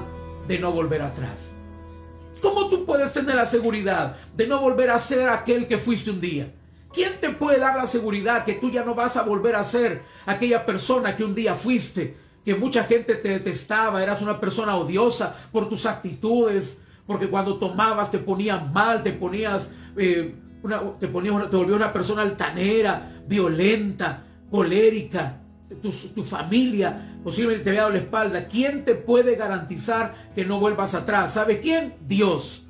de 0.48 0.60
no 0.60 0.72
volver 0.72 1.02
atrás? 1.02 1.52
¿Cómo 2.42 2.70
tú 2.70 2.86
puedes 2.86 3.12
tener 3.12 3.36
la 3.36 3.46
seguridad 3.46 4.16
de 4.36 4.48
no 4.48 4.62
volver 4.62 4.90
a 4.90 4.98
ser 4.98 5.28
aquel 5.28 5.68
que 5.68 5.78
fuiste 5.78 6.10
un 6.10 6.22
día? 6.22 6.54
¿Quién 6.94 7.20
te 7.20 7.30
puede 7.30 7.60
dar 7.60 7.78
la 7.78 7.88
seguridad 7.88 8.44
que 8.44 8.56
tú 8.56 8.70
ya 8.70 8.84
no 8.84 8.96
vas 8.96 9.16
a 9.18 9.24
volver 9.24 9.56
a 9.56 9.64
ser 9.64 10.02
aquella 10.26 10.66
persona 10.66 11.16
que 11.16 11.24
un 11.24 11.34
día 11.34 11.56
fuiste? 11.56 12.18
Que 12.44 12.56
mucha 12.56 12.84
gente 12.84 13.16
te 13.16 13.30
detestaba, 13.30 14.04
eras 14.04 14.22
una 14.22 14.40
persona 14.40 14.76
odiosa 14.76 15.36
por 15.52 15.70
tus 15.70 15.86
actitudes, 15.86 16.80
porque 17.08 17.30
cuando 17.30 17.58
tomabas 17.58 18.12
te 18.12 18.18
ponías 18.20 18.72
mal, 18.74 19.04
te 19.04 19.14
ponías, 19.14 19.70
eh, 19.96 20.36
te 21.00 21.08
ponías, 21.08 21.50
te 21.50 21.58
volvías 21.58 21.78
una 21.78 21.94
persona 21.94 22.24
altanera, 22.24 23.24
violenta, 23.28 24.24
colérica. 24.50 25.38
Tu, 25.82 25.90
tu, 25.90 26.24
familia 26.26 27.20
posiblemente 27.24 27.64
te 27.64 27.70
había 27.70 27.84
dado 27.84 27.94
la 27.94 28.00
espalda. 28.00 28.46
¿Quién 28.46 28.84
te 28.84 28.94
puede 28.94 29.36
garantizar 29.36 30.14
que 30.36 30.44
no 30.44 30.60
vuelvas 30.60 30.94
atrás? 30.96 31.34
¿Sabe 31.34 31.62
quién? 31.62 31.96
Dios. 32.06 32.61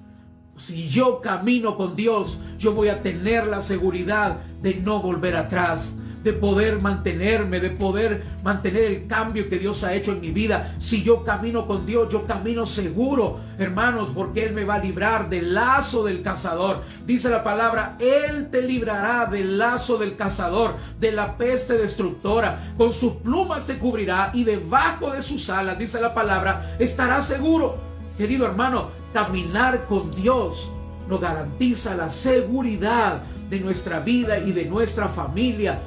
Si 0.66 0.88
yo 0.90 1.22
camino 1.22 1.76
con 1.76 1.96
Dios, 1.96 2.38
yo 2.60 2.74
voy 2.74 2.90
a 2.90 3.02
tener 3.02 3.48
la 3.48 3.62
seguridad 3.62 4.38
de 4.62 4.76
no 4.76 5.02
volver 5.02 5.36
atrás, 5.36 5.94
de 6.24 6.34
poder 6.34 6.80
mantenerme, 6.80 7.60
de 7.60 7.72
poder 7.72 8.24
mantener 8.44 8.84
el 8.84 9.08
cambio 9.08 9.50
que 9.50 9.58
Dios 9.58 9.84
ha 9.84 9.96
hecho 9.96 10.12
en 10.12 10.22
mi 10.22 10.30
vida. 10.30 10.76
Si 10.78 11.02
yo 11.02 11.24
camino 11.24 11.66
con 11.66 11.88
Dios, 11.88 12.10
yo 12.14 12.28
camino 12.28 12.68
seguro, 12.68 13.40
hermanos, 13.58 14.12
porque 14.14 14.46
Él 14.46 14.54
me 14.54 14.64
va 14.64 14.76
a 14.76 14.84
librar 14.84 15.30
del 15.30 15.56
lazo 15.56 16.04
del 16.04 16.22
cazador. 16.22 16.84
Dice 17.08 17.32
la 17.32 17.44
palabra, 17.44 17.98
Él 18.00 18.50
te 18.52 18.62
librará 18.62 19.26
del 19.26 19.58
lazo 19.58 19.98
del 19.98 20.16
cazador, 20.16 20.76
de 21.00 21.12
la 21.12 21.38
peste 21.38 21.74
destructora. 21.74 22.76
Con 22.78 22.94
sus 22.94 23.14
plumas 23.14 23.66
te 23.66 23.80
cubrirá 23.80 24.30
y 24.36 24.44
debajo 24.44 25.10
de 25.10 25.24
sus 25.24 25.50
alas, 25.50 25.80
dice 25.80 26.00
la 26.00 26.14
palabra, 26.14 26.76
estarás 26.78 27.26
seguro. 27.26 27.90
Querido 28.16 28.46
hermano, 28.46 29.01
caminar 29.14 29.86
con 29.88 30.12
Dios 30.12 30.72
nos 31.08 31.20
garantiza 31.20 31.96
la 31.96 32.10
seguridad 32.10 33.22
de 33.50 33.60
nuestra 33.60 34.00
vida 34.00 34.40
y 34.40 34.54
de 34.54 34.66
nuestra 34.66 35.10
familia. 35.10 35.80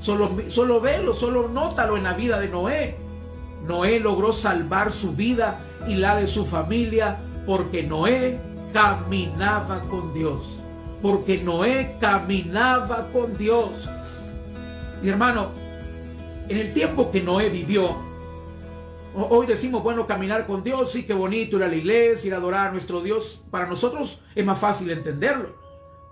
Solo, 0.00 0.36
solo 0.48 0.80
velo, 0.80 1.14
solo 1.14 1.48
nótalo 1.48 1.96
en 1.96 2.04
la 2.04 2.14
vida 2.14 2.38
de 2.38 2.48
Noé. 2.48 2.96
Noé 3.66 4.00
logró 4.00 4.32
salvar 4.32 4.92
su 4.92 5.12
vida 5.12 5.60
y 5.86 5.94
la 5.94 6.16
de 6.16 6.26
su 6.26 6.46
familia 6.46 7.18
porque 7.46 7.82
Noé 7.82 8.38
caminaba 8.72 9.80
con 9.90 10.14
Dios. 10.14 10.62
Porque 11.02 11.38
Noé 11.38 11.96
caminaba 12.00 13.08
con 13.12 13.36
Dios. 13.36 13.88
Y 15.02 15.08
hermano, 15.08 15.48
en 16.48 16.58
el 16.58 16.72
tiempo 16.72 17.10
que 17.10 17.22
Noé 17.22 17.48
vivió, 17.48 18.09
Hoy 19.12 19.46
decimos, 19.46 19.82
bueno, 19.82 20.06
caminar 20.06 20.46
con 20.46 20.62
Dios, 20.62 20.92
sí, 20.92 21.02
qué 21.02 21.14
bonito 21.14 21.56
ir 21.56 21.64
a 21.64 21.68
la 21.68 21.74
iglesia, 21.74 22.28
ir 22.28 22.34
a 22.34 22.36
adorar 22.36 22.68
a 22.68 22.72
nuestro 22.72 23.00
Dios. 23.00 23.44
Para 23.50 23.66
nosotros 23.66 24.20
es 24.36 24.46
más 24.46 24.58
fácil 24.58 24.90
entenderlo. 24.90 25.56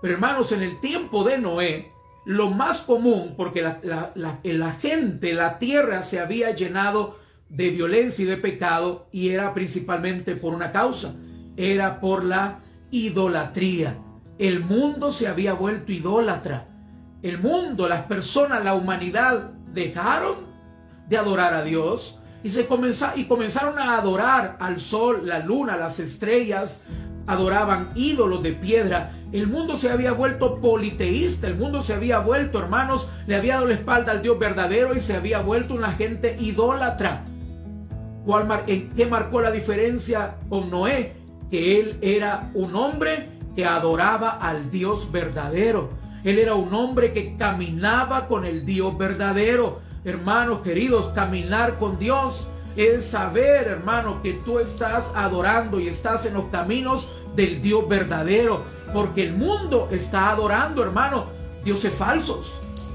Pero 0.01 0.15
hermanos, 0.15 0.51
en 0.51 0.63
el 0.63 0.79
tiempo 0.81 1.23
de 1.23 1.37
Noé, 1.37 1.93
lo 2.25 2.49
más 2.49 2.81
común, 2.81 3.35
porque 3.37 3.61
la, 3.61 4.71
gente, 4.81 5.33
la 5.33 5.59
tierra 5.59 6.03
se 6.03 6.19
había 6.19 6.51
llenado 6.51 7.17
de 7.47 7.69
violencia 7.69 8.23
y 8.23 8.27
de 8.27 8.37
pecado, 8.37 9.07
y 9.11 9.29
era 9.29 9.53
principalmente 9.53 10.35
por 10.35 10.53
una 10.53 10.71
causa, 10.73 11.15
era 11.55 12.01
por 12.01 12.25
la 12.25 12.59
idolatría. 12.91 13.97
El 14.37 14.59
mundo 14.59 15.11
se 15.11 15.27
había 15.27 15.53
vuelto 15.53 15.93
idólatra. 15.93 16.67
El 17.21 17.39
mundo, 17.39 17.87
las 17.87 18.03
personas, 18.03 18.63
la 18.63 18.73
humanidad 18.73 19.51
dejaron 19.73 20.35
de 21.07 21.17
adorar 21.17 21.53
a 21.53 21.63
Dios 21.63 22.19
y, 22.43 22.51
se 22.51 22.67
y 23.15 23.23
comenzaron 23.25 23.79
a 23.79 23.97
adorar 23.97 24.57
al 24.59 24.79
sol, 24.79 25.21
la 25.25 25.39
luna, 25.39 25.77
las 25.77 25.99
estrellas, 25.99 26.81
adoraban 27.27 27.91
ídolos 27.95 28.41
de 28.41 28.53
piedra. 28.53 29.11
El 29.31 29.47
mundo 29.47 29.77
se 29.77 29.91
había 29.91 30.13
vuelto 30.13 30.59
politeísta, 30.59 31.47
el 31.47 31.55
mundo 31.55 31.83
se 31.83 31.93
había 31.93 32.19
vuelto, 32.19 32.59
hermanos, 32.59 33.09
le 33.27 33.35
había 33.35 33.55
dado 33.55 33.67
la 33.67 33.75
espalda 33.75 34.13
al 34.13 34.21
Dios 34.21 34.39
verdadero 34.39 34.95
y 34.95 34.99
se 34.99 35.15
había 35.15 35.39
vuelto 35.39 35.75
una 35.75 35.91
gente 35.91 36.35
idólatra. 36.39 37.25
¿Cuál 38.25 38.63
¿En 38.67 38.89
qué 38.91 39.05
marcó 39.05 39.41
la 39.41 39.51
diferencia 39.51 40.35
con 40.49 40.69
Noé? 40.69 41.15
Que 41.49 41.79
él 41.79 41.97
era 42.01 42.49
un 42.53 42.75
hombre 42.75 43.29
que 43.55 43.65
adoraba 43.65 44.29
al 44.29 44.71
Dios 44.71 45.11
verdadero. 45.11 45.91
Él 46.23 46.37
era 46.39 46.53
un 46.53 46.73
hombre 46.73 47.13
que 47.13 47.35
caminaba 47.37 48.27
con 48.27 48.45
el 48.45 48.65
Dios 48.65 48.97
verdadero. 48.97 49.81
Hermanos 50.05 50.61
queridos, 50.61 51.07
caminar 51.07 51.77
con 51.77 51.99
Dios 51.99 52.47
es 52.77 53.05
saber, 53.05 53.67
hermano, 53.67 54.21
que 54.21 54.33
tú 54.33 54.59
estás 54.59 55.11
adorando 55.13 55.79
y 55.81 55.89
estás 55.89 56.25
en 56.25 56.35
los 56.35 56.45
caminos 56.45 57.11
del 57.35 57.61
Dios 57.61 57.85
verdadero. 57.87 58.63
Porque 58.93 59.23
el 59.23 59.33
mundo 59.33 59.89
está 59.91 60.29
adorando, 60.29 60.81
hermano, 60.81 61.25
dioses 61.65 61.93
falsos, 61.93 62.53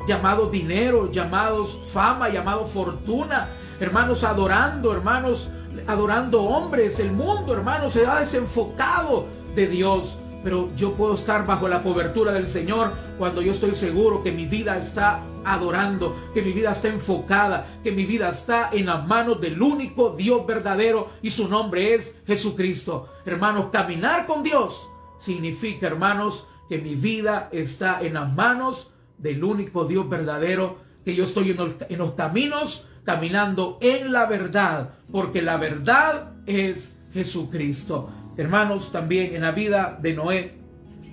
llamados 0.08 0.50
dinero, 0.50 1.11
llamados 1.11 1.78
fama, 1.92 2.30
llamados 2.30 2.70
fortuna. 2.70 3.50
Hermanos, 3.80 4.25
adorando, 4.25 4.90
hermanos, 4.90 5.49
adorando 5.87 6.42
hombres. 6.42 6.99
El 7.00 7.12
mundo, 7.12 7.52
hermanos, 7.52 7.92
se 7.92 8.06
ha 8.06 8.18
desenfocado 8.18 9.26
de 9.54 9.66
Dios 9.66 10.18
pero 10.44 10.68
yo 10.76 10.92
puedo 10.92 11.14
estar 11.14 11.46
bajo 11.46 11.66
la 11.66 11.82
cobertura 11.82 12.30
del 12.32 12.46
Señor 12.46 12.92
cuando 13.18 13.40
yo 13.40 13.50
estoy 13.50 13.74
seguro 13.74 14.22
que 14.22 14.30
mi 14.30 14.44
vida 14.44 14.76
está 14.76 15.24
adorando, 15.42 16.14
que 16.34 16.42
mi 16.42 16.52
vida 16.52 16.72
está 16.72 16.88
enfocada, 16.88 17.66
que 17.82 17.90
mi 17.92 18.04
vida 18.04 18.28
está 18.28 18.68
en 18.70 18.86
las 18.86 19.06
manos 19.06 19.40
del 19.40 19.60
único 19.60 20.10
Dios 20.10 20.46
verdadero 20.46 21.08
y 21.22 21.30
su 21.30 21.48
nombre 21.48 21.94
es 21.94 22.18
Jesucristo. 22.26 23.08
Hermanos, 23.24 23.70
caminar 23.72 24.26
con 24.26 24.42
Dios 24.42 24.90
significa, 25.18 25.86
hermanos, 25.86 26.46
que 26.68 26.78
mi 26.78 26.94
vida 26.94 27.48
está 27.50 28.02
en 28.02 28.14
las 28.14 28.32
manos 28.32 28.92
del 29.16 29.42
único 29.42 29.86
Dios 29.86 30.08
verdadero, 30.08 30.78
que 31.04 31.16
yo 31.16 31.24
estoy 31.24 31.50
en 31.50 31.98
los, 31.98 32.12
caminos 32.12 32.86
caminando 33.04 33.78
en 33.80 34.12
la 34.12 34.26
verdad, 34.26 34.94
porque 35.10 35.40
la 35.40 35.56
verdad 35.56 36.32
es 36.46 36.96
Jesucristo. 37.12 38.10
Hermanos, 38.36 38.90
también 38.90 39.34
en 39.34 39.42
la 39.42 39.52
vida 39.52 39.96
de 40.00 40.12
Noé 40.12 40.54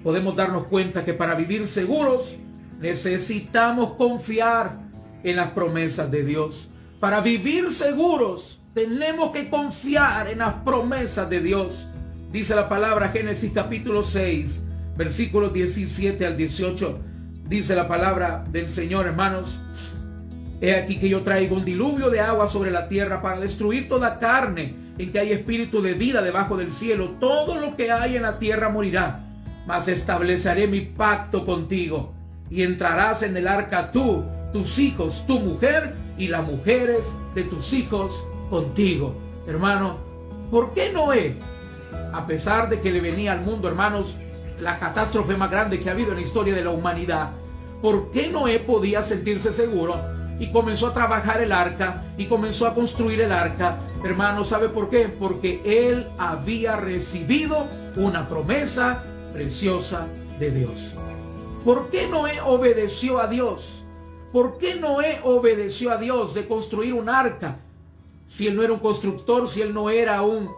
podemos 0.03 0.35
darnos 0.35 0.63
cuenta 0.65 1.05
que 1.05 1.13
para 1.13 1.35
vivir 1.35 1.67
seguros 1.67 2.35
necesitamos 2.79 3.93
confiar 3.93 4.71
en 5.23 5.35
las 5.35 5.49
promesas 5.51 6.09
de 6.09 6.23
Dios. 6.23 6.69
Para 6.99 7.21
vivir 7.21 7.69
seguros 7.69 8.59
tenemos 8.73 9.31
que 9.31 9.49
confiar 9.49 10.29
en 10.29 10.39
las 10.39 10.55
promesas 10.65 11.29
de 11.29 11.41
Dios. 11.41 11.87
Dice 12.31 12.55
la 12.55 12.67
palabra 12.67 13.09
Génesis 13.09 13.51
capítulo 13.53 14.01
6, 14.01 14.63
versículos 14.97 15.53
17 15.53 16.25
al 16.25 16.37
18. 16.37 16.99
Dice 17.47 17.75
la 17.75 17.87
palabra 17.87 18.45
del 18.49 18.67
Señor, 18.67 19.05
hermanos. 19.05 19.61
He 20.59 20.75
aquí 20.75 20.97
que 20.97 21.09
yo 21.09 21.21
traigo 21.21 21.55
un 21.55 21.65
diluvio 21.65 22.09
de 22.09 22.19
agua 22.19 22.47
sobre 22.47 22.71
la 22.71 22.87
tierra 22.87 23.21
para 23.21 23.39
destruir 23.39 23.87
toda 23.87 24.17
carne 24.17 24.80
en 24.97 25.11
que 25.11 25.19
hay 25.19 25.31
espíritu 25.31 25.81
de 25.81 25.93
vida 25.93 26.21
debajo 26.21 26.57
del 26.57 26.71
cielo. 26.71 27.11
Todo 27.19 27.59
lo 27.59 27.75
que 27.75 27.91
hay 27.91 28.15
en 28.15 28.23
la 28.23 28.39
tierra 28.39 28.69
morirá, 28.69 29.25
mas 29.65 29.87
estableceré 29.87 30.67
mi 30.67 30.81
pacto 30.81 31.45
contigo 31.45 32.13
y 32.49 32.63
entrarás 32.63 33.23
en 33.23 33.35
el 33.37 33.47
arca 33.47 33.91
tú, 33.91 34.23
tus 34.51 34.77
hijos, 34.79 35.23
tu 35.25 35.39
mujer 35.39 35.95
y 36.17 36.27
las 36.27 36.43
mujeres 36.43 37.13
de 37.33 37.43
tus 37.43 37.73
hijos 37.73 38.27
contigo. 38.49 39.15
Hermano, 39.47 39.97
¿por 40.51 40.73
qué 40.73 40.91
Noé, 40.91 41.37
a 42.13 42.27
pesar 42.27 42.69
de 42.69 42.81
que 42.81 42.91
le 42.91 43.01
venía 43.01 43.31
al 43.31 43.41
mundo, 43.41 43.67
hermanos, 43.67 44.17
la 44.59 44.77
catástrofe 44.77 45.35
más 45.35 45.49
grande 45.49 45.79
que 45.79 45.89
ha 45.89 45.93
habido 45.93 46.11
en 46.11 46.17
la 46.17 46.21
historia 46.21 46.53
de 46.53 46.63
la 46.63 46.71
humanidad, 46.71 47.31
¿por 47.81 48.11
qué 48.11 48.29
Noé 48.29 48.59
podía 48.59 49.01
sentirse 49.01 49.51
seguro? 49.53 49.99
Y 50.39 50.51
comenzó 50.51 50.87
a 50.87 50.93
trabajar 50.93 51.41
el 51.41 51.51
arca 51.51 52.03
y 52.17 52.25
comenzó 52.25 52.65
a 52.65 52.73
construir 52.73 53.21
el 53.21 53.31
arca. 53.31 53.77
Hermano, 54.03 54.43
¿sabe 54.43 54.69
por 54.69 54.89
qué? 54.89 55.07
Porque 55.07 55.61
él 55.63 56.07
había 56.17 56.75
recibido 56.75 57.67
una 57.95 58.27
promesa 58.27 59.03
preciosa 59.33 60.07
de 60.39 60.51
Dios. 60.51 60.95
¿Por 61.63 61.89
qué 61.89 62.07
Noé 62.07 62.41
obedeció 62.41 63.19
a 63.19 63.27
Dios? 63.27 63.83
¿Por 64.31 64.57
qué 64.57 64.75
Noé 64.77 65.19
obedeció 65.23 65.91
a 65.91 65.97
Dios 65.97 66.33
de 66.33 66.47
construir 66.47 66.93
un 66.93 67.09
arca? 67.09 67.59
Si 68.27 68.47
él 68.47 68.55
no 68.55 68.63
era 68.63 68.73
un 68.73 68.79
constructor, 68.79 69.47
si 69.49 69.61
él 69.61 69.73
no 69.73 69.89
era 69.89 70.21
un 70.21 70.49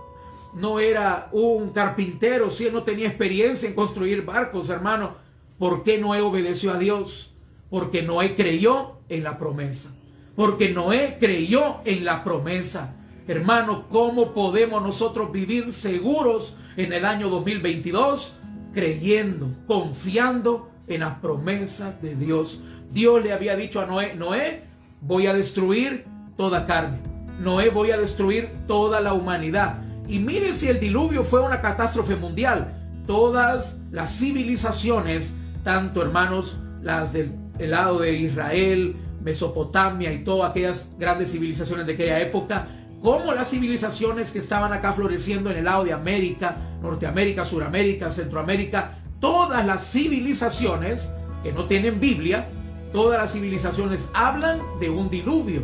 no 0.54 0.80
era 0.80 1.30
un 1.32 1.72
carpintero, 1.72 2.52
si 2.52 2.68
él 2.68 2.74
no 2.74 2.84
tenía 2.84 3.08
experiencia 3.08 3.68
en 3.68 3.74
construir 3.74 4.24
barcos, 4.24 4.70
hermano, 4.70 5.16
¿por 5.58 5.82
qué 5.84 5.98
Noé 5.98 6.22
obedeció 6.22 6.72
a 6.72 6.78
Dios? 6.78 7.33
Porque 7.74 8.04
Noé 8.04 8.36
creyó 8.36 9.00
en 9.10 9.24
la 9.24 9.40
promesa. 9.40 9.96
Porque 10.36 10.70
Noé 10.70 11.18
creyó 11.20 11.78
en 11.86 12.06
la 12.06 12.24
promesa. 12.24 12.94
Hermano, 13.28 13.90
¿cómo 13.90 14.32
podemos 14.36 14.84
nosotros 14.84 15.32
vivir 15.32 15.74
seguros 15.74 16.56
en 16.78 16.94
el 16.94 17.04
año 17.04 17.30
2022? 17.30 18.36
Creyendo, 18.76 19.50
confiando 19.66 20.70
en 20.86 21.00
las 21.00 21.16
promesas 21.16 22.00
de 22.00 22.14
Dios. 22.14 22.62
Dios 22.92 23.24
le 23.24 23.34
había 23.34 23.56
dicho 23.56 23.82
a 23.82 23.88
Noé, 23.88 24.14
Noé, 24.14 24.66
voy 25.02 25.26
a 25.26 25.34
destruir 25.34 26.04
toda 26.38 26.68
carne. 26.68 27.00
Noé, 27.40 27.70
voy 27.70 27.90
a 27.90 27.98
destruir 27.98 28.52
toda 28.68 29.02
la 29.02 29.16
humanidad. 29.16 29.82
Y 30.08 30.20
mire 30.20 30.54
si 30.54 30.68
el 30.68 30.80
diluvio 30.80 31.24
fue 31.24 31.42
una 31.42 31.60
catástrofe 31.60 32.18
mundial. 32.18 32.72
Todas 33.08 33.80
las 33.90 34.20
civilizaciones, 34.20 35.34
tanto 35.64 36.04
hermanos, 36.04 36.60
las 36.84 37.14
del 37.14 37.43
lado 37.60 38.00
de 38.00 38.14
Israel, 38.14 38.96
Mesopotamia 39.22 40.12
y 40.12 40.24
todas 40.24 40.52
aquellas 40.52 40.90
grandes 40.98 41.32
civilizaciones 41.32 41.86
de 41.86 41.94
aquella 41.94 42.20
época, 42.20 42.68
como 43.02 43.34
las 43.34 43.50
civilizaciones 43.50 44.32
que 44.32 44.40
estaban 44.40 44.72
acá 44.74 44.94
floreciendo 44.94 45.52
en 45.52 45.58
el 45.58 45.66
lado 45.66 45.84
de 45.84 45.94
América, 45.94 46.58
Norteamérica, 46.82 47.46
Suramérica, 47.46 48.12
Centroamérica, 48.12 48.98
todas 49.20 49.66
las 49.66 49.92
civilizaciones 49.92 51.12
que 51.44 51.52
no 51.52 51.66
tienen 51.66 52.00
Biblia, 52.00 52.48
todas 52.92 53.20
las 53.20 53.34
civilizaciones 53.34 54.10
hablan 54.14 54.62
de 54.80 54.90
un 54.90 55.10
diluvio, 55.10 55.64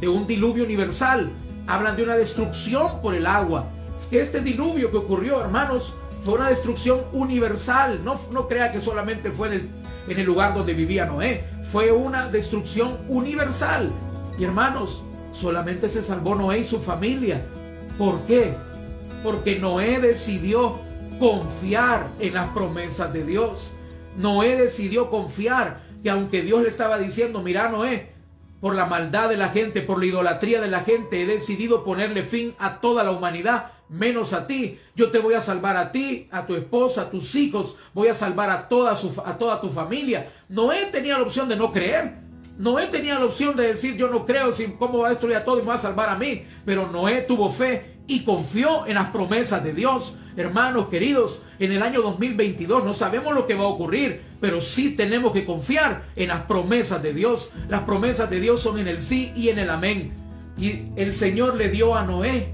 de 0.00 0.08
un 0.08 0.26
diluvio 0.26 0.64
universal, 0.64 1.30
hablan 1.66 1.96
de 1.96 2.04
una 2.04 2.16
destrucción 2.16 3.02
por 3.02 3.14
el 3.14 3.26
agua. 3.26 3.68
Es 3.98 4.06
que 4.06 4.20
este 4.20 4.40
diluvio 4.40 4.90
que 4.90 4.96
ocurrió, 4.96 5.40
hermanos, 5.40 5.94
fue 6.20 6.34
una 6.34 6.48
destrucción 6.48 7.00
universal. 7.12 8.00
No, 8.04 8.16
no 8.32 8.48
crea 8.48 8.72
que 8.72 8.80
solamente 8.80 9.30
fue 9.30 9.48
en 9.48 9.52
el, 9.54 9.68
en 10.08 10.18
el 10.18 10.26
lugar 10.26 10.54
donde 10.54 10.74
vivía 10.74 11.06
Noé. 11.06 11.44
Fue 11.62 11.92
una 11.92 12.28
destrucción 12.28 12.98
universal. 13.08 13.92
Y 14.38 14.44
hermanos, 14.44 15.02
solamente 15.32 15.88
se 15.88 16.02
salvó 16.02 16.34
Noé 16.34 16.60
y 16.60 16.64
su 16.64 16.80
familia. 16.80 17.44
¿Por 17.96 18.22
qué? 18.22 18.54
Porque 19.22 19.58
Noé 19.58 20.00
decidió 20.00 20.78
confiar 21.18 22.08
en 22.20 22.34
las 22.34 22.48
promesas 22.48 23.12
de 23.12 23.24
Dios. 23.24 23.72
Noé 24.16 24.56
decidió 24.56 25.10
confiar 25.10 25.80
que 26.02 26.10
aunque 26.10 26.42
Dios 26.42 26.62
le 26.62 26.68
estaba 26.68 26.98
diciendo, 26.98 27.42
mira 27.42 27.68
Noé, 27.68 28.12
por 28.60 28.74
la 28.74 28.86
maldad 28.86 29.28
de 29.28 29.36
la 29.36 29.48
gente, 29.48 29.82
por 29.82 29.98
la 29.98 30.06
idolatría 30.06 30.60
de 30.60 30.68
la 30.68 30.80
gente, 30.80 31.22
he 31.22 31.26
decidido 31.26 31.84
ponerle 31.84 32.22
fin 32.22 32.54
a 32.58 32.80
toda 32.80 33.04
la 33.04 33.12
humanidad, 33.12 33.72
menos 33.88 34.32
a 34.32 34.46
ti. 34.46 34.78
Yo 34.94 35.10
te 35.10 35.18
voy 35.18 35.34
a 35.34 35.40
salvar 35.40 35.76
a 35.76 35.92
ti, 35.92 36.26
a 36.30 36.46
tu 36.46 36.56
esposa, 36.56 37.02
a 37.02 37.10
tus 37.10 37.34
hijos, 37.34 37.76
voy 37.94 38.08
a 38.08 38.14
salvar 38.14 38.50
a 38.50 38.68
toda, 38.68 38.96
su, 38.96 39.22
a 39.24 39.38
toda 39.38 39.60
tu 39.60 39.70
familia. 39.70 40.30
Noé 40.48 40.86
tenía 40.86 41.16
la 41.16 41.24
opción 41.24 41.48
de 41.48 41.56
no 41.56 41.72
creer. 41.72 42.27
Noé 42.58 42.86
tenía 42.86 43.20
la 43.20 43.24
opción 43.24 43.54
de 43.54 43.68
decir, 43.68 43.96
yo 43.96 44.08
no 44.08 44.26
creo, 44.26 44.50
cómo 44.78 44.98
va 44.98 45.06
a 45.06 45.10
destruir 45.10 45.36
a 45.36 45.44
todo 45.44 45.58
y 45.58 45.62
me 45.62 45.68
va 45.68 45.74
a 45.74 45.78
salvar 45.78 46.08
a 46.08 46.16
mí. 46.16 46.42
Pero 46.64 46.90
Noé 46.90 47.22
tuvo 47.22 47.52
fe 47.52 47.98
y 48.08 48.24
confió 48.24 48.84
en 48.86 48.96
las 48.96 49.10
promesas 49.10 49.62
de 49.62 49.72
Dios. 49.72 50.16
Hermanos 50.36 50.88
queridos, 50.88 51.42
en 51.60 51.70
el 51.70 51.82
año 51.82 52.02
2022 52.02 52.84
no 52.84 52.94
sabemos 52.94 53.32
lo 53.32 53.46
que 53.46 53.54
va 53.54 53.62
a 53.62 53.68
ocurrir, 53.68 54.22
pero 54.40 54.60
sí 54.60 54.96
tenemos 54.96 55.32
que 55.32 55.44
confiar 55.44 56.02
en 56.16 56.28
las 56.28 56.40
promesas 56.42 57.00
de 57.00 57.14
Dios. 57.14 57.52
Las 57.68 57.82
promesas 57.82 58.28
de 58.28 58.40
Dios 58.40 58.60
son 58.60 58.80
en 58.80 58.88
el 58.88 59.00
sí 59.00 59.32
y 59.36 59.50
en 59.50 59.60
el 59.60 59.70
amén. 59.70 60.12
Y 60.56 60.86
el 60.96 61.12
Señor 61.12 61.54
le 61.54 61.68
dio 61.68 61.94
a 61.94 62.04
Noé 62.04 62.48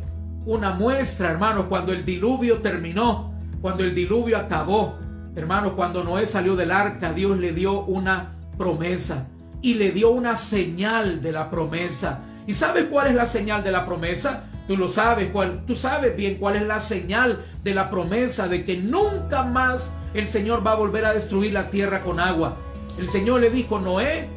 una 0.44 0.73
muestra, 0.73 1.30
hermanos, 1.30 1.64
cuando 1.70 1.94
el 1.94 2.04
diluvio 2.04 2.58
terminó, 2.58 3.32
cuando 3.62 3.84
el 3.84 3.94
diluvio 3.94 4.37
acabó. 4.37 4.99
Hermanos, 5.34 5.73
cuando 5.73 6.04
Noé 6.04 6.26
salió 6.26 6.56
del 6.56 6.73
arca, 6.73 7.14
Dios 7.14 7.38
le 7.38 7.52
dio 7.52 7.80
una 7.84 8.34
promesa 8.58 9.28
y 9.64 9.72
le 9.72 9.92
dio 9.92 10.10
una 10.10 10.36
señal 10.36 11.22
de 11.22 11.32
la 11.32 11.50
promesa. 11.50 12.20
¿Y 12.46 12.52
sabe 12.52 12.84
cuál 12.88 13.06
es 13.06 13.14
la 13.14 13.26
señal 13.26 13.64
de 13.64 13.72
la 13.72 13.86
promesa? 13.86 14.44
Tú 14.68 14.76
lo 14.76 14.88
sabes, 14.88 15.30
cuál, 15.30 15.64
tú 15.66 15.74
sabes 15.74 16.14
bien 16.14 16.34
cuál 16.34 16.56
es 16.56 16.64
la 16.64 16.80
señal 16.80 17.42
de 17.62 17.74
la 17.74 17.88
promesa 17.88 18.46
de 18.46 18.66
que 18.66 18.76
nunca 18.76 19.42
más 19.42 19.90
el 20.12 20.26
Señor 20.28 20.64
va 20.66 20.72
a 20.72 20.74
volver 20.74 21.06
a 21.06 21.14
destruir 21.14 21.54
la 21.54 21.70
tierra 21.70 22.02
con 22.02 22.20
agua. 22.20 22.58
El 22.98 23.08
Señor 23.08 23.40
le 23.40 23.48
dijo, 23.48 23.80
Noé, 23.80 24.28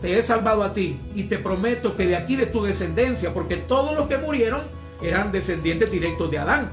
te 0.00 0.16
he 0.16 0.22
salvado 0.22 0.62
a 0.62 0.72
ti 0.72 0.96
y 1.12 1.24
te 1.24 1.38
prometo 1.38 1.96
que 1.96 2.06
de 2.06 2.14
aquí 2.14 2.36
de 2.36 2.46
tu 2.46 2.62
descendencia, 2.62 3.34
porque 3.34 3.56
todos 3.56 3.96
los 3.96 4.06
que 4.06 4.18
murieron 4.18 4.60
eran 5.02 5.32
descendientes 5.32 5.90
directos 5.90 6.30
de 6.30 6.38
Adán. 6.38 6.70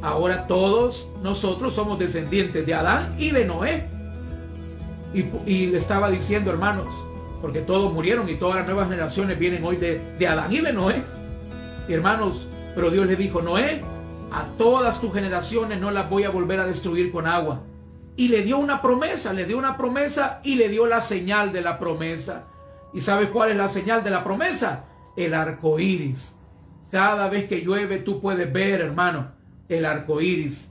Ahora 0.00 0.46
todos 0.46 1.08
nosotros 1.24 1.74
somos 1.74 1.98
descendientes 1.98 2.64
de 2.64 2.74
Adán 2.74 3.16
y 3.18 3.32
de 3.32 3.44
Noé. 3.46 3.88
Y, 5.12 5.24
y 5.44 5.66
le 5.66 5.78
estaba 5.78 6.08
diciendo, 6.08 6.52
hermanos, 6.52 6.86
porque 7.42 7.60
todos 7.60 7.92
murieron 7.92 8.28
y 8.30 8.36
todas 8.36 8.56
las 8.56 8.66
nuevas 8.66 8.88
generaciones 8.88 9.38
vienen 9.38 9.62
hoy 9.64 9.76
de, 9.76 10.00
de 10.18 10.26
Adán 10.26 10.50
y 10.52 10.60
de 10.60 10.72
Noé 10.72 11.02
hermanos, 11.94 12.48
pero 12.74 12.90
Dios 12.90 13.06
le 13.06 13.16
dijo, 13.16 13.42
Noé, 13.42 13.82
a 14.30 14.44
todas 14.56 15.00
tus 15.00 15.12
generaciones 15.12 15.80
no 15.80 15.90
las 15.90 16.08
voy 16.08 16.24
a 16.24 16.30
volver 16.30 16.60
a 16.60 16.66
destruir 16.66 17.10
con 17.12 17.26
agua. 17.26 17.62
Y 18.16 18.28
le 18.28 18.42
dio 18.42 18.58
una 18.58 18.82
promesa, 18.82 19.32
le 19.32 19.46
dio 19.46 19.58
una 19.58 19.76
promesa 19.76 20.40
y 20.44 20.56
le 20.56 20.68
dio 20.68 20.86
la 20.86 21.00
señal 21.00 21.52
de 21.52 21.62
la 21.62 21.78
promesa. 21.78 22.46
¿Y 22.92 23.00
sabes 23.00 23.28
cuál 23.28 23.50
es 23.50 23.56
la 23.56 23.68
señal 23.68 24.04
de 24.04 24.10
la 24.10 24.22
promesa? 24.22 24.84
El 25.16 25.34
arco 25.34 25.78
iris. 25.78 26.34
Cada 26.90 27.28
vez 27.28 27.46
que 27.46 27.62
llueve 27.62 27.98
tú 27.98 28.20
puedes 28.20 28.52
ver, 28.52 28.82
hermano, 28.82 29.32
el 29.68 29.86
arco 29.86 30.20
iris. 30.20 30.70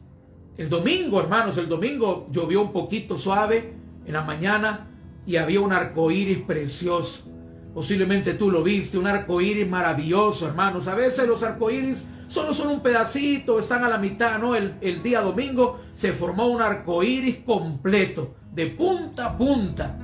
El 0.57 0.69
domingo, 0.69 1.19
hermanos, 1.19 1.57
el 1.57 1.67
domingo 1.67 2.27
llovió 2.29 2.61
un 2.61 2.71
poquito 2.71 3.17
suave 3.17 3.73
en 4.05 4.13
la 4.13 4.21
mañana 4.21 4.87
y 5.25 5.35
había 5.37 5.61
un 5.61 5.73
arco 5.73 6.11
iris 6.11 6.39
precioso. 6.39 7.31
Posiblemente 7.73 8.33
tú 8.33 8.51
lo 8.51 8.63
viste, 8.63 8.97
un 8.97 9.07
arco 9.07 9.39
iris 9.39 9.67
maravilloso, 9.67 10.47
hermanos. 10.47 10.87
A 10.87 10.95
veces 10.95 11.27
los 11.27 11.41
arcoíris 11.43 12.05
solo 12.27 12.53
son 12.53 12.67
un 12.67 12.81
pedacito, 12.81 13.59
están 13.59 13.83
a 13.85 13.89
la 13.89 13.97
mitad, 13.97 14.39
¿no? 14.39 14.55
El, 14.55 14.75
el 14.81 15.01
día 15.01 15.21
domingo 15.21 15.79
se 15.93 16.11
formó 16.11 16.47
un 16.47 16.61
arco 16.61 17.01
iris 17.01 17.37
completo, 17.45 18.35
de 18.53 18.67
punta 18.67 19.27
a 19.27 19.37
punta. 19.37 19.97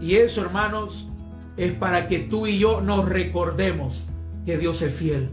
Y 0.00 0.14
eso, 0.16 0.42
hermanos, 0.42 1.08
es 1.56 1.72
para 1.72 2.06
que 2.06 2.20
tú 2.20 2.46
y 2.46 2.58
yo 2.58 2.80
nos 2.80 3.08
recordemos 3.08 4.06
que 4.44 4.58
Dios 4.58 4.80
es 4.82 4.94
fiel. 4.94 5.30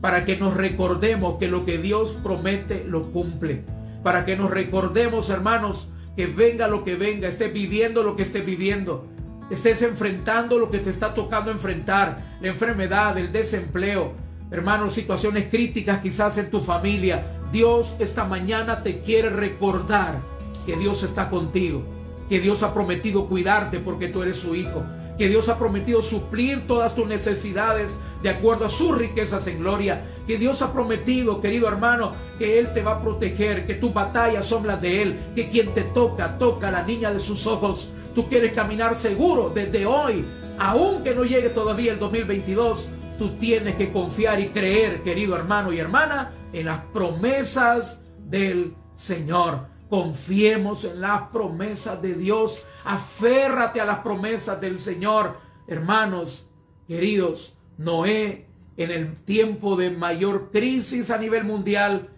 Para 0.00 0.24
que 0.24 0.36
nos 0.36 0.56
recordemos 0.56 1.36
que 1.38 1.48
lo 1.48 1.64
que 1.64 1.78
Dios 1.78 2.16
promete 2.22 2.84
lo 2.86 3.12
cumple. 3.12 3.64
Para 4.02 4.24
que 4.24 4.36
nos 4.36 4.50
recordemos, 4.50 5.30
hermanos, 5.30 5.91
que 6.16 6.26
venga 6.26 6.68
lo 6.68 6.84
que 6.84 6.96
venga, 6.96 7.28
esté 7.28 7.48
viviendo 7.48 8.02
lo 8.02 8.16
que 8.16 8.22
esté 8.22 8.40
viviendo 8.40 9.12
estés 9.52 9.82
enfrentando 9.82 10.58
lo 10.58 10.70
que 10.70 10.78
te 10.78 10.90
está 10.90 11.12
tocando 11.12 11.50
enfrentar, 11.50 12.22
la 12.40 12.48
enfermedad, 12.48 13.18
el 13.18 13.32
desempleo, 13.32 14.12
hermanos, 14.50 14.94
situaciones 14.94 15.48
críticas 15.48 16.00
quizás 16.00 16.38
en 16.38 16.50
tu 16.50 16.60
familia. 16.60 17.38
Dios 17.52 17.94
esta 17.98 18.24
mañana 18.24 18.82
te 18.82 19.00
quiere 19.00 19.28
recordar 19.28 20.20
que 20.64 20.76
Dios 20.76 21.02
está 21.02 21.28
contigo, 21.28 21.82
que 22.28 22.40
Dios 22.40 22.62
ha 22.62 22.72
prometido 22.72 23.26
cuidarte 23.28 23.78
porque 23.78 24.08
tú 24.08 24.22
eres 24.22 24.38
su 24.38 24.54
hijo, 24.54 24.84
que 25.18 25.28
Dios 25.28 25.48
ha 25.48 25.58
prometido 25.58 26.02
suplir 26.02 26.66
todas 26.66 26.94
tus 26.94 27.06
necesidades 27.06 27.96
de 28.22 28.30
acuerdo 28.30 28.66
a 28.66 28.70
sus 28.70 28.96
riquezas 28.96 29.46
en 29.46 29.58
gloria, 29.58 30.04
que 30.26 30.38
Dios 30.38 30.62
ha 30.62 30.72
prometido, 30.72 31.40
querido 31.40 31.68
hermano, 31.68 32.12
que 32.38 32.58
Él 32.58 32.72
te 32.72 32.82
va 32.82 32.92
a 32.92 33.02
proteger, 33.02 33.66
que 33.66 33.74
tus 33.74 33.92
batallas 33.92 34.46
son 34.46 34.66
las 34.66 34.80
de 34.80 35.02
Él, 35.02 35.20
que 35.34 35.48
quien 35.48 35.74
te 35.74 35.82
toca, 35.82 36.38
toca 36.38 36.68
a 36.68 36.72
la 36.72 36.82
niña 36.82 37.12
de 37.12 37.20
sus 37.20 37.46
ojos. 37.46 37.90
Tú 38.14 38.28
quieres 38.28 38.52
caminar 38.52 38.94
seguro 38.94 39.50
desde 39.54 39.86
hoy, 39.86 40.24
aunque 40.58 41.14
no 41.14 41.24
llegue 41.24 41.50
todavía 41.50 41.92
el 41.92 41.98
2022, 41.98 42.88
tú 43.18 43.30
tienes 43.36 43.76
que 43.76 43.90
confiar 43.90 44.40
y 44.40 44.48
creer, 44.48 45.02
querido 45.02 45.36
hermano 45.36 45.72
y 45.72 45.78
hermana, 45.78 46.32
en 46.52 46.66
las 46.66 46.80
promesas 46.92 48.00
del 48.18 48.74
Señor. 48.94 49.71
Confiemos 49.92 50.86
en 50.86 51.02
las 51.02 51.24
promesas 51.32 52.00
de 52.00 52.14
Dios. 52.14 52.64
Aférrate 52.82 53.78
a 53.78 53.84
las 53.84 53.98
promesas 53.98 54.58
del 54.58 54.78
Señor. 54.78 55.36
Hermanos, 55.68 56.48
queridos, 56.88 57.58
Noé, 57.76 58.46
en 58.78 58.90
el 58.90 59.12
tiempo 59.12 59.76
de 59.76 59.90
mayor 59.90 60.50
crisis 60.50 61.10
a 61.10 61.18
nivel 61.18 61.44
mundial, 61.44 62.08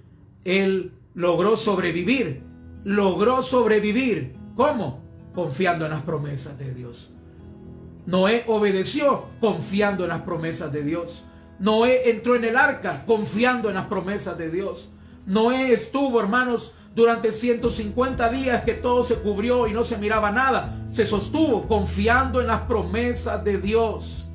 él 0.45 0.93
logró 1.15 1.57
sobrevivir. 1.57 2.45
Logró 2.85 3.43
sobrevivir. 3.43 4.37
¿Cómo? 4.55 5.03
Confiando 5.35 5.85
en 5.85 5.91
las 5.91 6.03
promesas 6.03 6.57
de 6.57 6.73
Dios. 6.73 7.11
Noé 8.07 8.45
obedeció 8.47 9.25
confiando 9.41 10.05
en 10.05 10.11
las 10.11 10.23
promesas 10.23 10.73
de 10.73 10.85
Dios. 10.85 11.25
Noé 11.59 12.09
entró 12.09 12.37
en 12.37 12.45
el 12.45 12.57
arca 12.57 13.03
confiando 13.05 13.69
en 13.69 13.75
las 13.75 13.87
promesas 13.87 14.39
de 14.39 14.49
Dios. 14.49 14.93
Noé 15.27 15.73
estuvo, 15.73 16.21
hermanos, 16.21 16.73
Durante 16.95 17.33
150 17.33 18.29
días 18.31 18.63
que 18.63 18.75
todo 18.75 19.03
se 19.03 19.17
cubrió 19.17 19.67
y 19.67 19.73
no 19.73 19.83
se 19.83 19.99
miraba 19.99 20.31
nada, 20.31 20.87
se 20.91 21.07
sostuvo 21.07 21.67
confiando 21.67 22.41
en 22.41 22.47
las 22.47 22.63
promesas 22.63 23.43
de 23.43 23.59
Dios. 23.59 24.29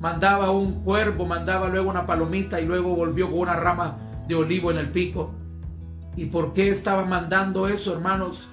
Mandaba 0.00 0.50
un 0.50 0.82
cuervo, 0.82 1.24
mandaba 1.24 1.68
luego 1.68 1.88
una 1.88 2.04
palomita 2.04 2.60
y 2.60 2.66
luego 2.66 2.96
volvió 2.96 3.30
con 3.30 3.38
una 3.38 3.54
rama 3.54 3.96
de 4.26 4.34
olivo 4.34 4.72
en 4.72 4.78
el 4.78 4.90
pico. 4.90 5.34
¿Y 6.16 6.26
por 6.26 6.52
qué 6.52 6.70
estaba 6.70 7.04
mandando 7.04 7.68
eso, 7.68 7.92
hermanos? 7.92 8.48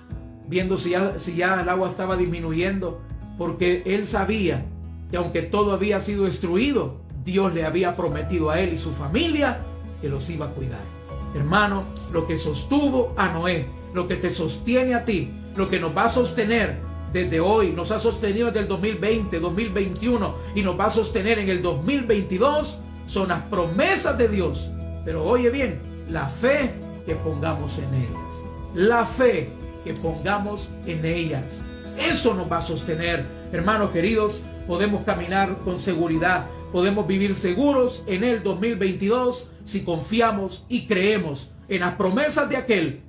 Viendo 0.48 0.78
si 0.78 0.92
ya, 1.36 1.62
el 1.62 1.70
agua 1.70 1.88
estaba 1.88 2.18
disminuyendo. 2.18 3.02
Porque 3.40 3.82
él 3.88 4.06
sabía 4.06 4.66
que 5.10 5.18
aunque 5.18 5.42
todo 5.42 5.72
había 5.72 6.00
sido 6.00 6.26
destruido, 6.26 7.02
Dios 7.24 7.56
le 7.56 7.66
había 7.66 7.96
prometido 7.96 8.52
a 8.52 8.60
él 8.60 8.74
y 8.74 8.78
su 8.78 8.94
familia 8.94 9.62
que 10.00 10.10
los 10.10 10.30
iba 10.30 10.46
a 10.46 10.50
cuidar. 10.50 11.01
Hermano, 11.34 11.86
lo 12.12 12.28
que 12.28 12.38
sostuvo 12.38 13.14
a 13.18 13.30
Noé, 13.30 13.68
lo 13.94 14.08
que 14.08 14.16
te 14.16 14.32
sostiene 14.32 14.96
a 14.96 15.06
ti, 15.06 15.32
lo 15.56 15.70
que 15.70 15.80
nos 15.80 15.96
va 15.96 16.06
a 16.06 16.10
sostener 16.10 16.80
desde 17.12 17.40
hoy, 17.40 17.72
nos 17.72 17.92
ha 17.92 18.00
sostenido 18.00 18.48
desde 18.48 18.62
el 18.62 18.68
2020, 18.68 19.40
2021 19.40 20.36
y 20.56 20.64
nos 20.64 20.80
va 20.80 20.86
a 20.86 20.90
sostener 20.90 21.40
en 21.40 21.50
el 21.50 21.62
2022, 21.62 22.80
son 23.08 23.30
las 23.30 23.42
promesas 23.44 24.18
de 24.18 24.28
Dios. 24.30 24.72
Pero 25.04 25.24
oye 25.24 25.50
bien, 25.50 25.82
la 26.10 26.28
fe 26.28 26.74
que 27.06 27.16
pongamos 27.16 27.80
en 27.80 27.94
ellas. 27.94 28.44
La 28.74 29.06
fe 29.06 29.50
que 29.84 29.94
pongamos 29.94 30.70
en 30.86 31.06
ellas. 31.06 31.62
Eso 31.98 32.34
nos 32.34 32.52
va 32.52 32.58
a 32.58 32.62
sostener. 32.62 33.26
Hermanos 33.52 33.92
queridos, 33.92 34.44
podemos 34.68 35.04
caminar 35.04 35.58
con 35.66 35.80
seguridad, 35.80 36.46
podemos 36.72 37.06
vivir 37.08 37.36
seguros 37.36 38.04
en 38.08 38.24
el 38.24 38.44
2022 38.44 39.52
si 39.66 39.84
confiamos 39.84 40.66
y 40.70 40.88
creemos 40.88 41.52
en 41.68 41.82
las 41.82 41.96
promesas 41.96 42.50
de 42.50 42.58
aquel 42.58 43.02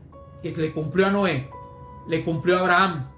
que 0.42 0.50
le 0.52 0.72
cumplió 0.72 1.06
a 1.06 1.10
Noé, 1.10 1.48
le 2.08 2.24
cumplió 2.24 2.56
a 2.56 2.60
Abraham, 2.60 3.08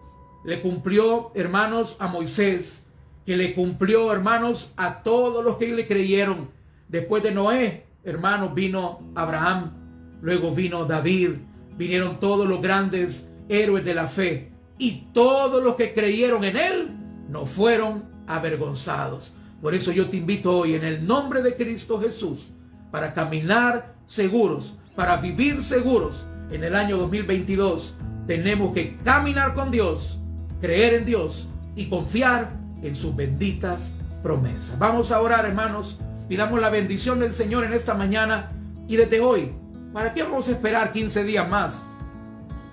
le 0.44 0.60
cumplió, 0.60 1.32
hermanos, 1.34 1.96
a 1.98 2.08
Moisés, 2.08 2.84
que 3.24 3.36
le 3.36 3.54
cumplió, 3.54 4.12
hermanos, 4.12 4.74
a 4.76 5.02
todos 5.02 5.42
los 5.42 5.56
que 5.56 5.72
le 5.72 5.86
creyeron. 5.86 6.50
Después 6.88 7.22
de 7.22 7.32
Noé, 7.32 7.86
hermanos, 8.04 8.54
vino 8.54 8.98
Abraham, 9.14 9.72
luego 10.20 10.52
vino 10.52 10.84
David, 10.84 11.30
vinieron 11.76 12.20
todos 12.20 12.46
los 12.46 12.60
grandes 12.60 13.30
héroes 13.48 13.84
de 13.84 13.94
la 13.94 14.06
fe 14.06 14.50
y 14.78 15.08
todos 15.12 15.62
los 15.62 15.76
que 15.76 15.94
creyeron 15.94 16.44
en 16.44 16.56
él 16.56 16.90
no 17.28 17.46
fueron 17.46 18.04
avergonzados. 18.26 19.34
Por 19.64 19.74
eso 19.74 19.92
yo 19.92 20.10
te 20.10 20.18
invito 20.18 20.58
hoy 20.58 20.74
en 20.74 20.84
el 20.84 21.06
nombre 21.06 21.40
de 21.40 21.56
Cristo 21.56 21.98
Jesús 21.98 22.52
para 22.90 23.14
caminar 23.14 23.94
seguros, 24.04 24.76
para 24.94 25.16
vivir 25.16 25.62
seguros 25.62 26.26
en 26.50 26.64
el 26.64 26.76
año 26.76 26.98
2022. 26.98 27.96
Tenemos 28.26 28.74
que 28.74 28.98
caminar 28.98 29.54
con 29.54 29.70
Dios, 29.70 30.20
creer 30.60 30.92
en 30.92 31.06
Dios 31.06 31.48
y 31.76 31.88
confiar 31.88 32.52
en 32.82 32.94
sus 32.94 33.16
benditas 33.16 33.92
promesas. 34.22 34.78
Vamos 34.78 35.10
a 35.10 35.22
orar, 35.22 35.46
hermanos. 35.46 35.98
Pidamos 36.28 36.60
la 36.60 36.68
bendición 36.68 37.18
del 37.18 37.32
Señor 37.32 37.64
en 37.64 37.72
esta 37.72 37.94
mañana 37.94 38.52
y 38.86 38.96
desde 38.96 39.20
hoy. 39.20 39.50
¿Para 39.94 40.12
qué 40.12 40.24
vamos 40.24 40.46
a 40.48 40.50
esperar 40.50 40.92
15 40.92 41.24
días 41.24 41.48
más? 41.48 41.84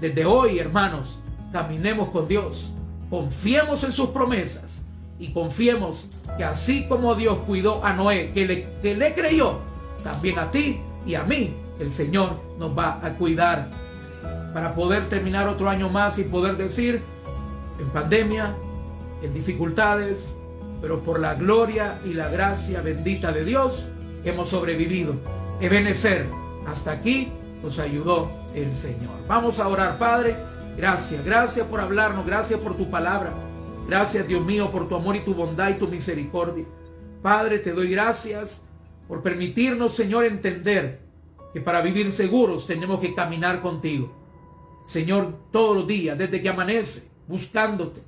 Desde 0.01 0.25
hoy, 0.25 0.59
hermanos, 0.59 1.21
caminemos 1.53 2.09
con 2.09 2.27
Dios. 2.27 2.73
Confiemos 3.09 3.85
en 3.85 3.93
sus 3.93 4.09
promesas 4.09 4.80
y 5.21 5.31
confiemos 5.33 6.07
que 6.35 6.43
así 6.43 6.87
como 6.87 7.13
Dios 7.13 7.37
cuidó 7.45 7.85
a 7.85 7.93
Noé, 7.93 8.31
que 8.33 8.67
le, 8.81 9.13
creyó, 9.13 9.59
también 10.03 10.39
a 10.39 10.49
ti 10.49 10.81
y 11.05 11.13
a 11.13 11.23
mí, 11.23 11.55
el 11.79 11.91
Señor 11.91 12.39
nos 12.57 12.75
va 12.77 12.99
a 13.03 13.13
cuidar 13.13 13.69
para 14.51 14.73
poder 14.73 15.07
terminar 15.09 15.47
otro 15.47 15.69
año 15.69 15.89
más 15.89 16.17
y 16.17 16.23
poder 16.23 16.57
decir, 16.57 17.01
en 17.79 17.89
pandemia, 17.89 18.55
en 19.21 19.31
dificultades, 19.31 20.35
pero 20.81 21.03
por 21.03 21.19
la 21.19 21.35
gloria 21.35 21.99
y 22.03 22.13
la 22.13 22.27
gracia 22.29 22.81
bendita 22.81 23.31
de 23.31 23.45
Dios, 23.45 23.89
hemos 24.23 24.49
sobrevivido. 24.49 25.13
Ebenecer, 25.59 26.25
hasta 26.65 26.93
aquí 26.93 27.31
nos 27.61 27.77
ayudó 27.77 28.31
el 28.55 28.73
Señor. 28.73 29.13
Vamos 29.27 29.59
a 29.59 29.67
orar, 29.67 29.99
Padre. 29.99 30.35
Gracias, 30.75 31.23
gracias 31.23 31.67
por 31.67 31.79
hablarnos, 31.79 32.25
gracias 32.25 32.59
por 32.59 32.75
tu 32.75 32.89
palabra. 32.89 33.50
Gracias, 33.91 34.25
Dios 34.25 34.45
mío, 34.45 34.71
por 34.71 34.87
tu 34.87 34.95
amor 34.95 35.17
y 35.17 35.19
tu 35.19 35.33
bondad 35.33 35.69
y 35.69 35.73
tu 35.73 35.85
misericordia. 35.85 36.63
Padre, 37.21 37.59
te 37.59 37.73
doy 37.73 37.91
gracias 37.91 38.61
por 39.05 39.21
permitirnos, 39.21 39.97
Señor, 39.97 40.23
entender 40.23 41.01
que 41.53 41.59
para 41.59 41.81
vivir 41.81 42.09
seguros 42.13 42.65
tenemos 42.65 43.01
que 43.01 43.13
caminar 43.13 43.61
contigo. 43.61 44.09
Señor, 44.85 45.35
todos 45.51 45.75
los 45.75 45.87
días, 45.87 46.17
desde 46.17 46.41
que 46.41 46.47
amanece, 46.47 47.09
buscándote, 47.27 48.01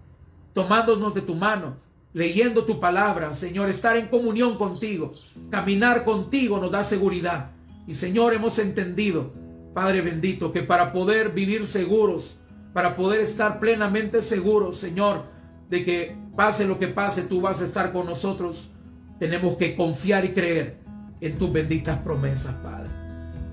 tomándonos 0.53 1.13
de 1.13 1.21
tu 1.21 1.35
mano, 1.35 1.75
leyendo 2.13 2.63
tu 2.63 2.79
palabra, 2.79 3.33
Señor, 3.33 3.69
estar 3.69 3.97
en 3.97 4.07
comunión 4.07 4.57
contigo, 4.57 5.11
caminar 5.49 6.05
contigo 6.05 6.59
nos 6.59 6.71
da 6.71 6.85
seguridad. 6.85 7.51
Y 7.87 7.95
Señor, 7.95 8.33
hemos 8.33 8.57
entendido, 8.57 9.33
Padre 9.73 9.99
bendito, 9.99 10.53
que 10.53 10.63
para 10.63 10.93
poder 10.93 11.33
vivir 11.33 11.67
seguros, 11.67 12.37
para 12.71 12.95
poder 12.95 13.19
estar 13.19 13.59
plenamente 13.59 14.21
seguros, 14.21 14.77
Señor, 14.77 15.32
de 15.69 15.83
que 15.83 16.17
pase 16.35 16.65
lo 16.65 16.79
que 16.79 16.87
pase, 16.87 17.23
tú 17.23 17.41
vas 17.41 17.61
a 17.61 17.65
estar 17.65 17.91
con 17.91 18.05
nosotros. 18.05 18.69
Tenemos 19.19 19.55
que 19.55 19.75
confiar 19.75 20.25
y 20.25 20.29
creer 20.29 20.77
en 21.21 21.37
tus 21.37 21.51
benditas 21.51 21.99
promesas, 21.99 22.55
Padre. 22.55 22.89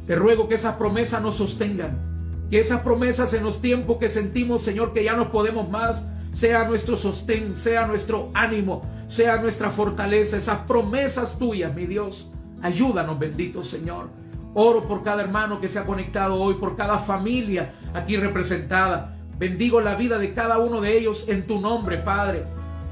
Te 0.06 0.16
ruego 0.16 0.48
que 0.48 0.56
esas 0.56 0.74
promesas 0.74 1.22
nos 1.22 1.36
sostengan, 1.36 2.46
que 2.50 2.58
esas 2.58 2.80
promesas 2.80 3.32
en 3.34 3.44
los 3.44 3.60
tiempos 3.60 3.98
que 3.98 4.08
sentimos, 4.08 4.62
Señor, 4.62 4.92
que 4.92 5.04
ya 5.04 5.14
no 5.14 5.30
podemos 5.30 5.70
más, 5.70 6.06
sea 6.32 6.64
nuestro 6.64 6.96
sostén, 6.96 7.56
sea 7.56 7.86
nuestro 7.86 8.30
ánimo, 8.34 8.82
sea 9.06 9.40
nuestra 9.40 9.70
fortaleza, 9.70 10.36
esas 10.36 10.58
promesas 10.60 11.38
tuyas, 11.38 11.74
mi 11.74 11.86
Dios. 11.86 12.30
Ayúdanos, 12.62 13.18
bendito 13.18 13.64
Señor. 13.64 14.08
Oro 14.54 14.86
por 14.88 15.04
cada 15.04 15.22
hermano 15.22 15.60
que 15.60 15.68
se 15.68 15.78
ha 15.78 15.86
conectado 15.86 16.34
hoy, 16.34 16.54
por 16.54 16.76
cada 16.76 16.98
familia 16.98 17.72
aquí 17.94 18.16
representada. 18.16 19.16
Bendigo 19.40 19.80
la 19.80 19.94
vida 19.94 20.18
de 20.18 20.34
cada 20.34 20.58
uno 20.58 20.82
de 20.82 20.98
ellos 20.98 21.24
en 21.26 21.46
tu 21.46 21.62
nombre, 21.62 21.96
Padre. 21.96 22.44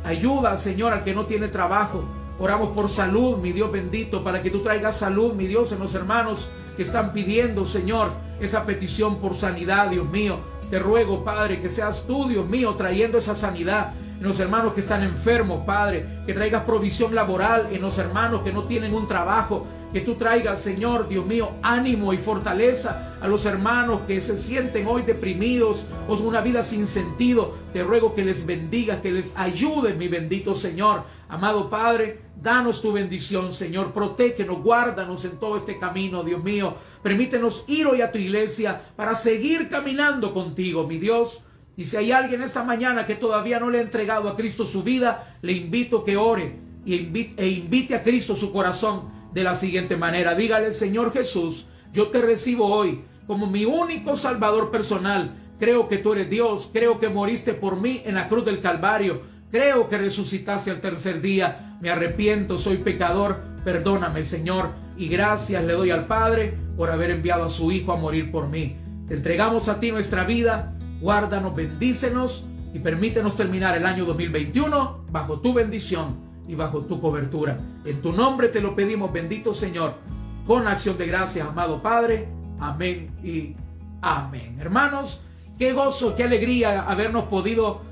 Ayuda, 0.03 0.57
Señor, 0.57 0.95
al 0.95 1.05
que 1.05 1.15
no 1.15 1.27
tiene 1.27 1.49
trabajo. 1.49 2.03
Oramos 2.39 2.71
por 2.71 2.89
salud, 2.89 3.37
mi 3.37 3.53
Dios 3.53 3.71
bendito, 3.71 4.25
para 4.25 4.43
que 4.43 4.49
tú 4.49 4.63
traigas 4.63 4.97
salud, 4.97 5.35
mi 5.35 5.47
Dios, 5.47 5.73
en 5.73 5.79
los 5.79 5.95
hermanos 5.95 6.49
que 6.75 6.85
están 6.85 7.13
pidiendo, 7.13 7.67
Señor, 7.67 8.13
esa 8.41 8.65
petición 8.65 9.19
por 9.19 9.35
sanidad, 9.35 9.91
Dios 9.91 10.09
mío. 10.09 10.39
Te 10.71 10.79
ruego, 10.79 11.23
Padre, 11.23 11.61
que 11.61 11.69
seas 11.69 12.05
tú, 12.07 12.27
Dios 12.27 12.49
mío, 12.49 12.77
trayendo 12.77 13.19
esa 13.19 13.37
sanidad 13.37 13.93
en 14.19 14.27
los 14.27 14.41
hermanos 14.41 14.73
que 14.73 14.81
están 14.81 15.03
enfermos, 15.03 15.67
Padre, 15.67 16.23
que 16.25 16.33
traigas 16.33 16.63
provisión 16.63 17.15
laboral 17.15 17.69
en 17.73 17.83
los 17.83 17.99
hermanos 17.99 18.41
que 18.41 18.55
no 18.55 18.65
tienen 18.65 18.95
un 18.95 19.07
trabajo, 19.07 19.67
que 19.93 20.01
tú 20.03 20.17
traigas, 20.17 20.61
Señor, 20.61 21.09
Dios 21.09 21.25
mío, 21.25 21.53
ánimo 21.63 22.13
y 22.13 22.19
fortaleza 22.19 23.17
a 23.21 23.29
los 23.29 23.47
hermanos 23.47 24.03
que 24.07 24.21
se 24.21 24.37
sienten 24.37 24.87
hoy 24.87 25.03
deprimidos 25.03 25.85
o 26.07 26.15
una 26.17 26.41
vida 26.41 26.63
sin 26.63 26.87
sentido. 26.87 27.55
Te 27.73 27.83
ruego 27.83 28.15
que 28.15 28.25
les 28.25 28.45
bendiga, 28.45 29.01
que 29.01 29.11
les 29.11 29.33
ayude, 29.37 29.95
mi 29.95 30.09
bendito 30.09 30.55
Señor. 30.55 31.05
Amado 31.29 31.71
Padre, 31.71 32.21
danos 32.41 32.83
tu 32.83 32.93
bendición, 32.93 33.53
Señor. 33.53 33.93
Protégenos, 33.93 34.63
guárdanos 34.63 35.25
en 35.25 35.39
todo 35.39 35.57
este 35.57 35.79
camino, 35.79 36.23
Dios 36.23 36.43
mío. 36.45 36.75
Permítenos 37.03 37.65
ir 37.67 37.87
hoy 37.87 38.03
a 38.03 38.13
tu 38.13 38.19
iglesia 38.19 38.81
para 38.95 39.15
seguir 39.15 39.69
caminando 39.71 40.35
contigo, 40.35 40.87
mi 40.87 40.99
Dios. 40.99 41.41
Y 41.77 41.85
si 41.85 41.97
hay 41.97 42.13
alguien 42.13 42.43
esta 42.43 42.63
mañana 42.63 43.07
que 43.07 43.15
todavía 43.15 43.61
no 43.61 43.71
le 43.71 43.79
ha 43.79 43.83
entregado 43.83 44.29
a 44.29 44.37
Cristo 44.37 44.67
su 44.67 44.83
vida, 44.83 45.37
le 45.43 45.53
invito 45.53 46.05
que 46.05 46.17
ore 46.17 46.57
e 46.85 47.49
invite 47.49 47.95
a 47.95 48.03
Cristo 48.03 48.35
su 48.35 48.51
corazón 48.51 49.18
de 49.33 49.45
la 49.45 49.55
siguiente 49.55 49.97
manera. 49.97 50.35
Dígale, 50.35 50.73
Señor 50.73 51.13
Jesús, 51.13 51.67
yo 51.93 52.09
te 52.09 52.21
recibo 52.21 52.67
hoy 52.67 53.03
como 53.27 53.47
mi 53.47 53.65
único 53.65 54.17
Salvador 54.17 54.71
personal. 54.71 55.31
Creo 55.59 55.89
que 55.89 55.99
tú 55.99 56.13
eres 56.13 56.31
Dios, 56.31 56.71
creo 56.73 56.99
que 56.99 57.09
moriste 57.09 57.53
por 57.53 57.81
mí 57.81 58.03
en 58.05 58.15
la 58.15 58.29
cruz 58.29 58.45
del 58.45 58.61
Calvario, 58.61 59.23
creo 59.51 59.89
que 59.89 59.99
resucitaste 59.99 60.71
al 60.71 60.81
tercer 60.81 61.21
día. 61.21 61.77
Me 61.81 61.91
arrepiento, 61.91 62.59
soy 62.59 62.79
pecador, 62.79 63.41
perdóname, 63.65 64.25
Señor, 64.25 64.71
y 64.97 65.09
gracias 65.09 65.65
le 65.65 65.73
doy 65.73 65.91
al 65.91 66.07
Padre 66.07 66.55
por 66.77 66.91
haber 66.91 67.11
enviado 67.11 67.45
a 67.45 67.51
su 67.51 67.73
Hijo 67.73 67.93
a 67.93 67.97
morir 67.97 68.31
por 68.31 68.49
mí. 68.49 68.77
Te 69.09 69.15
entregamos 69.15 69.69
a 69.69 69.81
ti 69.81 69.91
nuestra 69.91 70.25
vida, 70.25 70.75
guárdanos, 71.01 71.55
bendícenos 71.55 72.47
y 72.73 72.79
permítenos 72.79 73.35
terminar 73.35 73.77
el 73.77 73.87
año 73.87 74.05
2021 74.05 75.07
bajo 75.11 75.41
tu 75.41 75.55
bendición 75.55 76.28
y 76.49 76.55
bajo 76.55 76.81
tu 76.81 77.01
cobertura. 77.01 77.59
En 77.85 78.03
tu 78.03 78.13
nombre 78.13 78.49
te 78.49 78.61
lo 78.61 78.75
pedimos, 78.75 79.13
bendito 79.13 79.55
Señor, 79.55 79.95
con 80.47 80.67
acción 80.67 80.97
de 80.99 81.07
gracias, 81.07 81.47
amado 81.47 81.81
Padre. 81.83 82.27
Amén 82.59 83.15
y 83.23 83.55
amén. 84.01 84.57
Hermanos, 84.59 85.23
qué 85.59 85.73
gozo, 85.73 86.15
qué 86.15 86.25
alegría 86.25 86.83
habernos 86.83 87.25
podido 87.25 87.83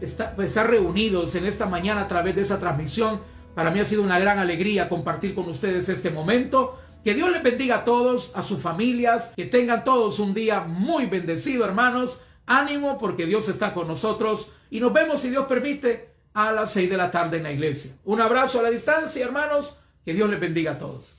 estar, 0.00 0.34
estar 0.40 0.68
reunidos 0.68 1.34
en 1.34 1.46
esta 1.46 1.66
mañana 1.66 2.02
a 2.02 2.08
través 2.08 2.34
de 2.34 2.42
esa 2.42 2.58
transmisión. 2.58 3.20
Para 3.54 3.70
mí 3.70 3.80
ha 3.80 3.84
sido 3.84 4.02
una 4.02 4.18
gran 4.18 4.38
alegría 4.38 4.88
compartir 4.88 5.34
con 5.34 5.48
ustedes 5.48 5.88
este 5.88 6.10
momento. 6.10 6.78
Que 7.04 7.14
Dios 7.14 7.30
les 7.30 7.42
bendiga 7.42 7.76
a 7.76 7.84
todos, 7.84 8.32
a 8.34 8.42
sus 8.42 8.60
familias, 8.60 9.32
que 9.36 9.44
tengan 9.44 9.84
todos 9.84 10.18
un 10.18 10.34
día 10.34 10.62
muy 10.62 11.06
bendecido, 11.06 11.64
hermanos. 11.64 12.22
Ánimo 12.46 12.98
porque 12.98 13.26
Dios 13.26 13.48
está 13.48 13.74
con 13.74 13.88
nosotros 13.88 14.50
y 14.70 14.80
nos 14.80 14.92
vemos, 14.92 15.20
si 15.20 15.30
Dios 15.30 15.46
permite, 15.46 16.15
a 16.36 16.52
las 16.52 16.70
seis 16.70 16.90
de 16.90 16.98
la 16.98 17.10
tarde 17.10 17.38
en 17.38 17.44
la 17.44 17.50
iglesia. 17.50 17.92
Un 18.04 18.20
abrazo 18.20 18.60
a 18.60 18.62
la 18.62 18.70
distancia, 18.70 19.24
hermanos. 19.24 19.80
Que 20.04 20.12
Dios 20.12 20.28
les 20.28 20.38
bendiga 20.38 20.72
a 20.72 20.78
todos. 20.78 21.14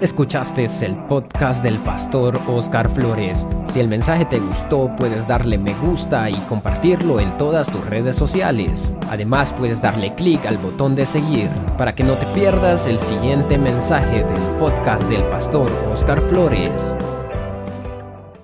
Escuchaste 0.00 0.66
el 0.82 0.96
podcast 1.06 1.62
del 1.62 1.78
pastor 1.78 2.40
Oscar 2.46 2.88
Flores. 2.88 3.46
Si 3.72 3.80
el 3.80 3.88
mensaje 3.88 4.24
te 4.24 4.38
gustó, 4.38 4.88
puedes 4.96 5.26
darle 5.26 5.58
me 5.58 5.74
gusta 5.74 6.30
y 6.30 6.36
compartirlo 6.48 7.18
en 7.20 7.36
todas 7.36 7.70
tus 7.70 7.84
redes 7.86 8.14
sociales. 8.14 8.92
Además, 9.10 9.52
puedes 9.52 9.82
darle 9.82 10.14
clic 10.14 10.46
al 10.46 10.58
botón 10.58 10.94
de 10.94 11.04
seguir 11.04 11.48
para 11.76 11.94
que 11.94 12.04
no 12.04 12.14
te 12.14 12.26
pierdas 12.26 12.86
el 12.86 13.00
siguiente 13.00 13.58
mensaje 13.58 14.22
del 14.22 14.42
podcast 14.60 15.02
del 15.08 15.24
pastor 15.24 15.70
Oscar 15.92 16.20
Flores. 16.20 16.96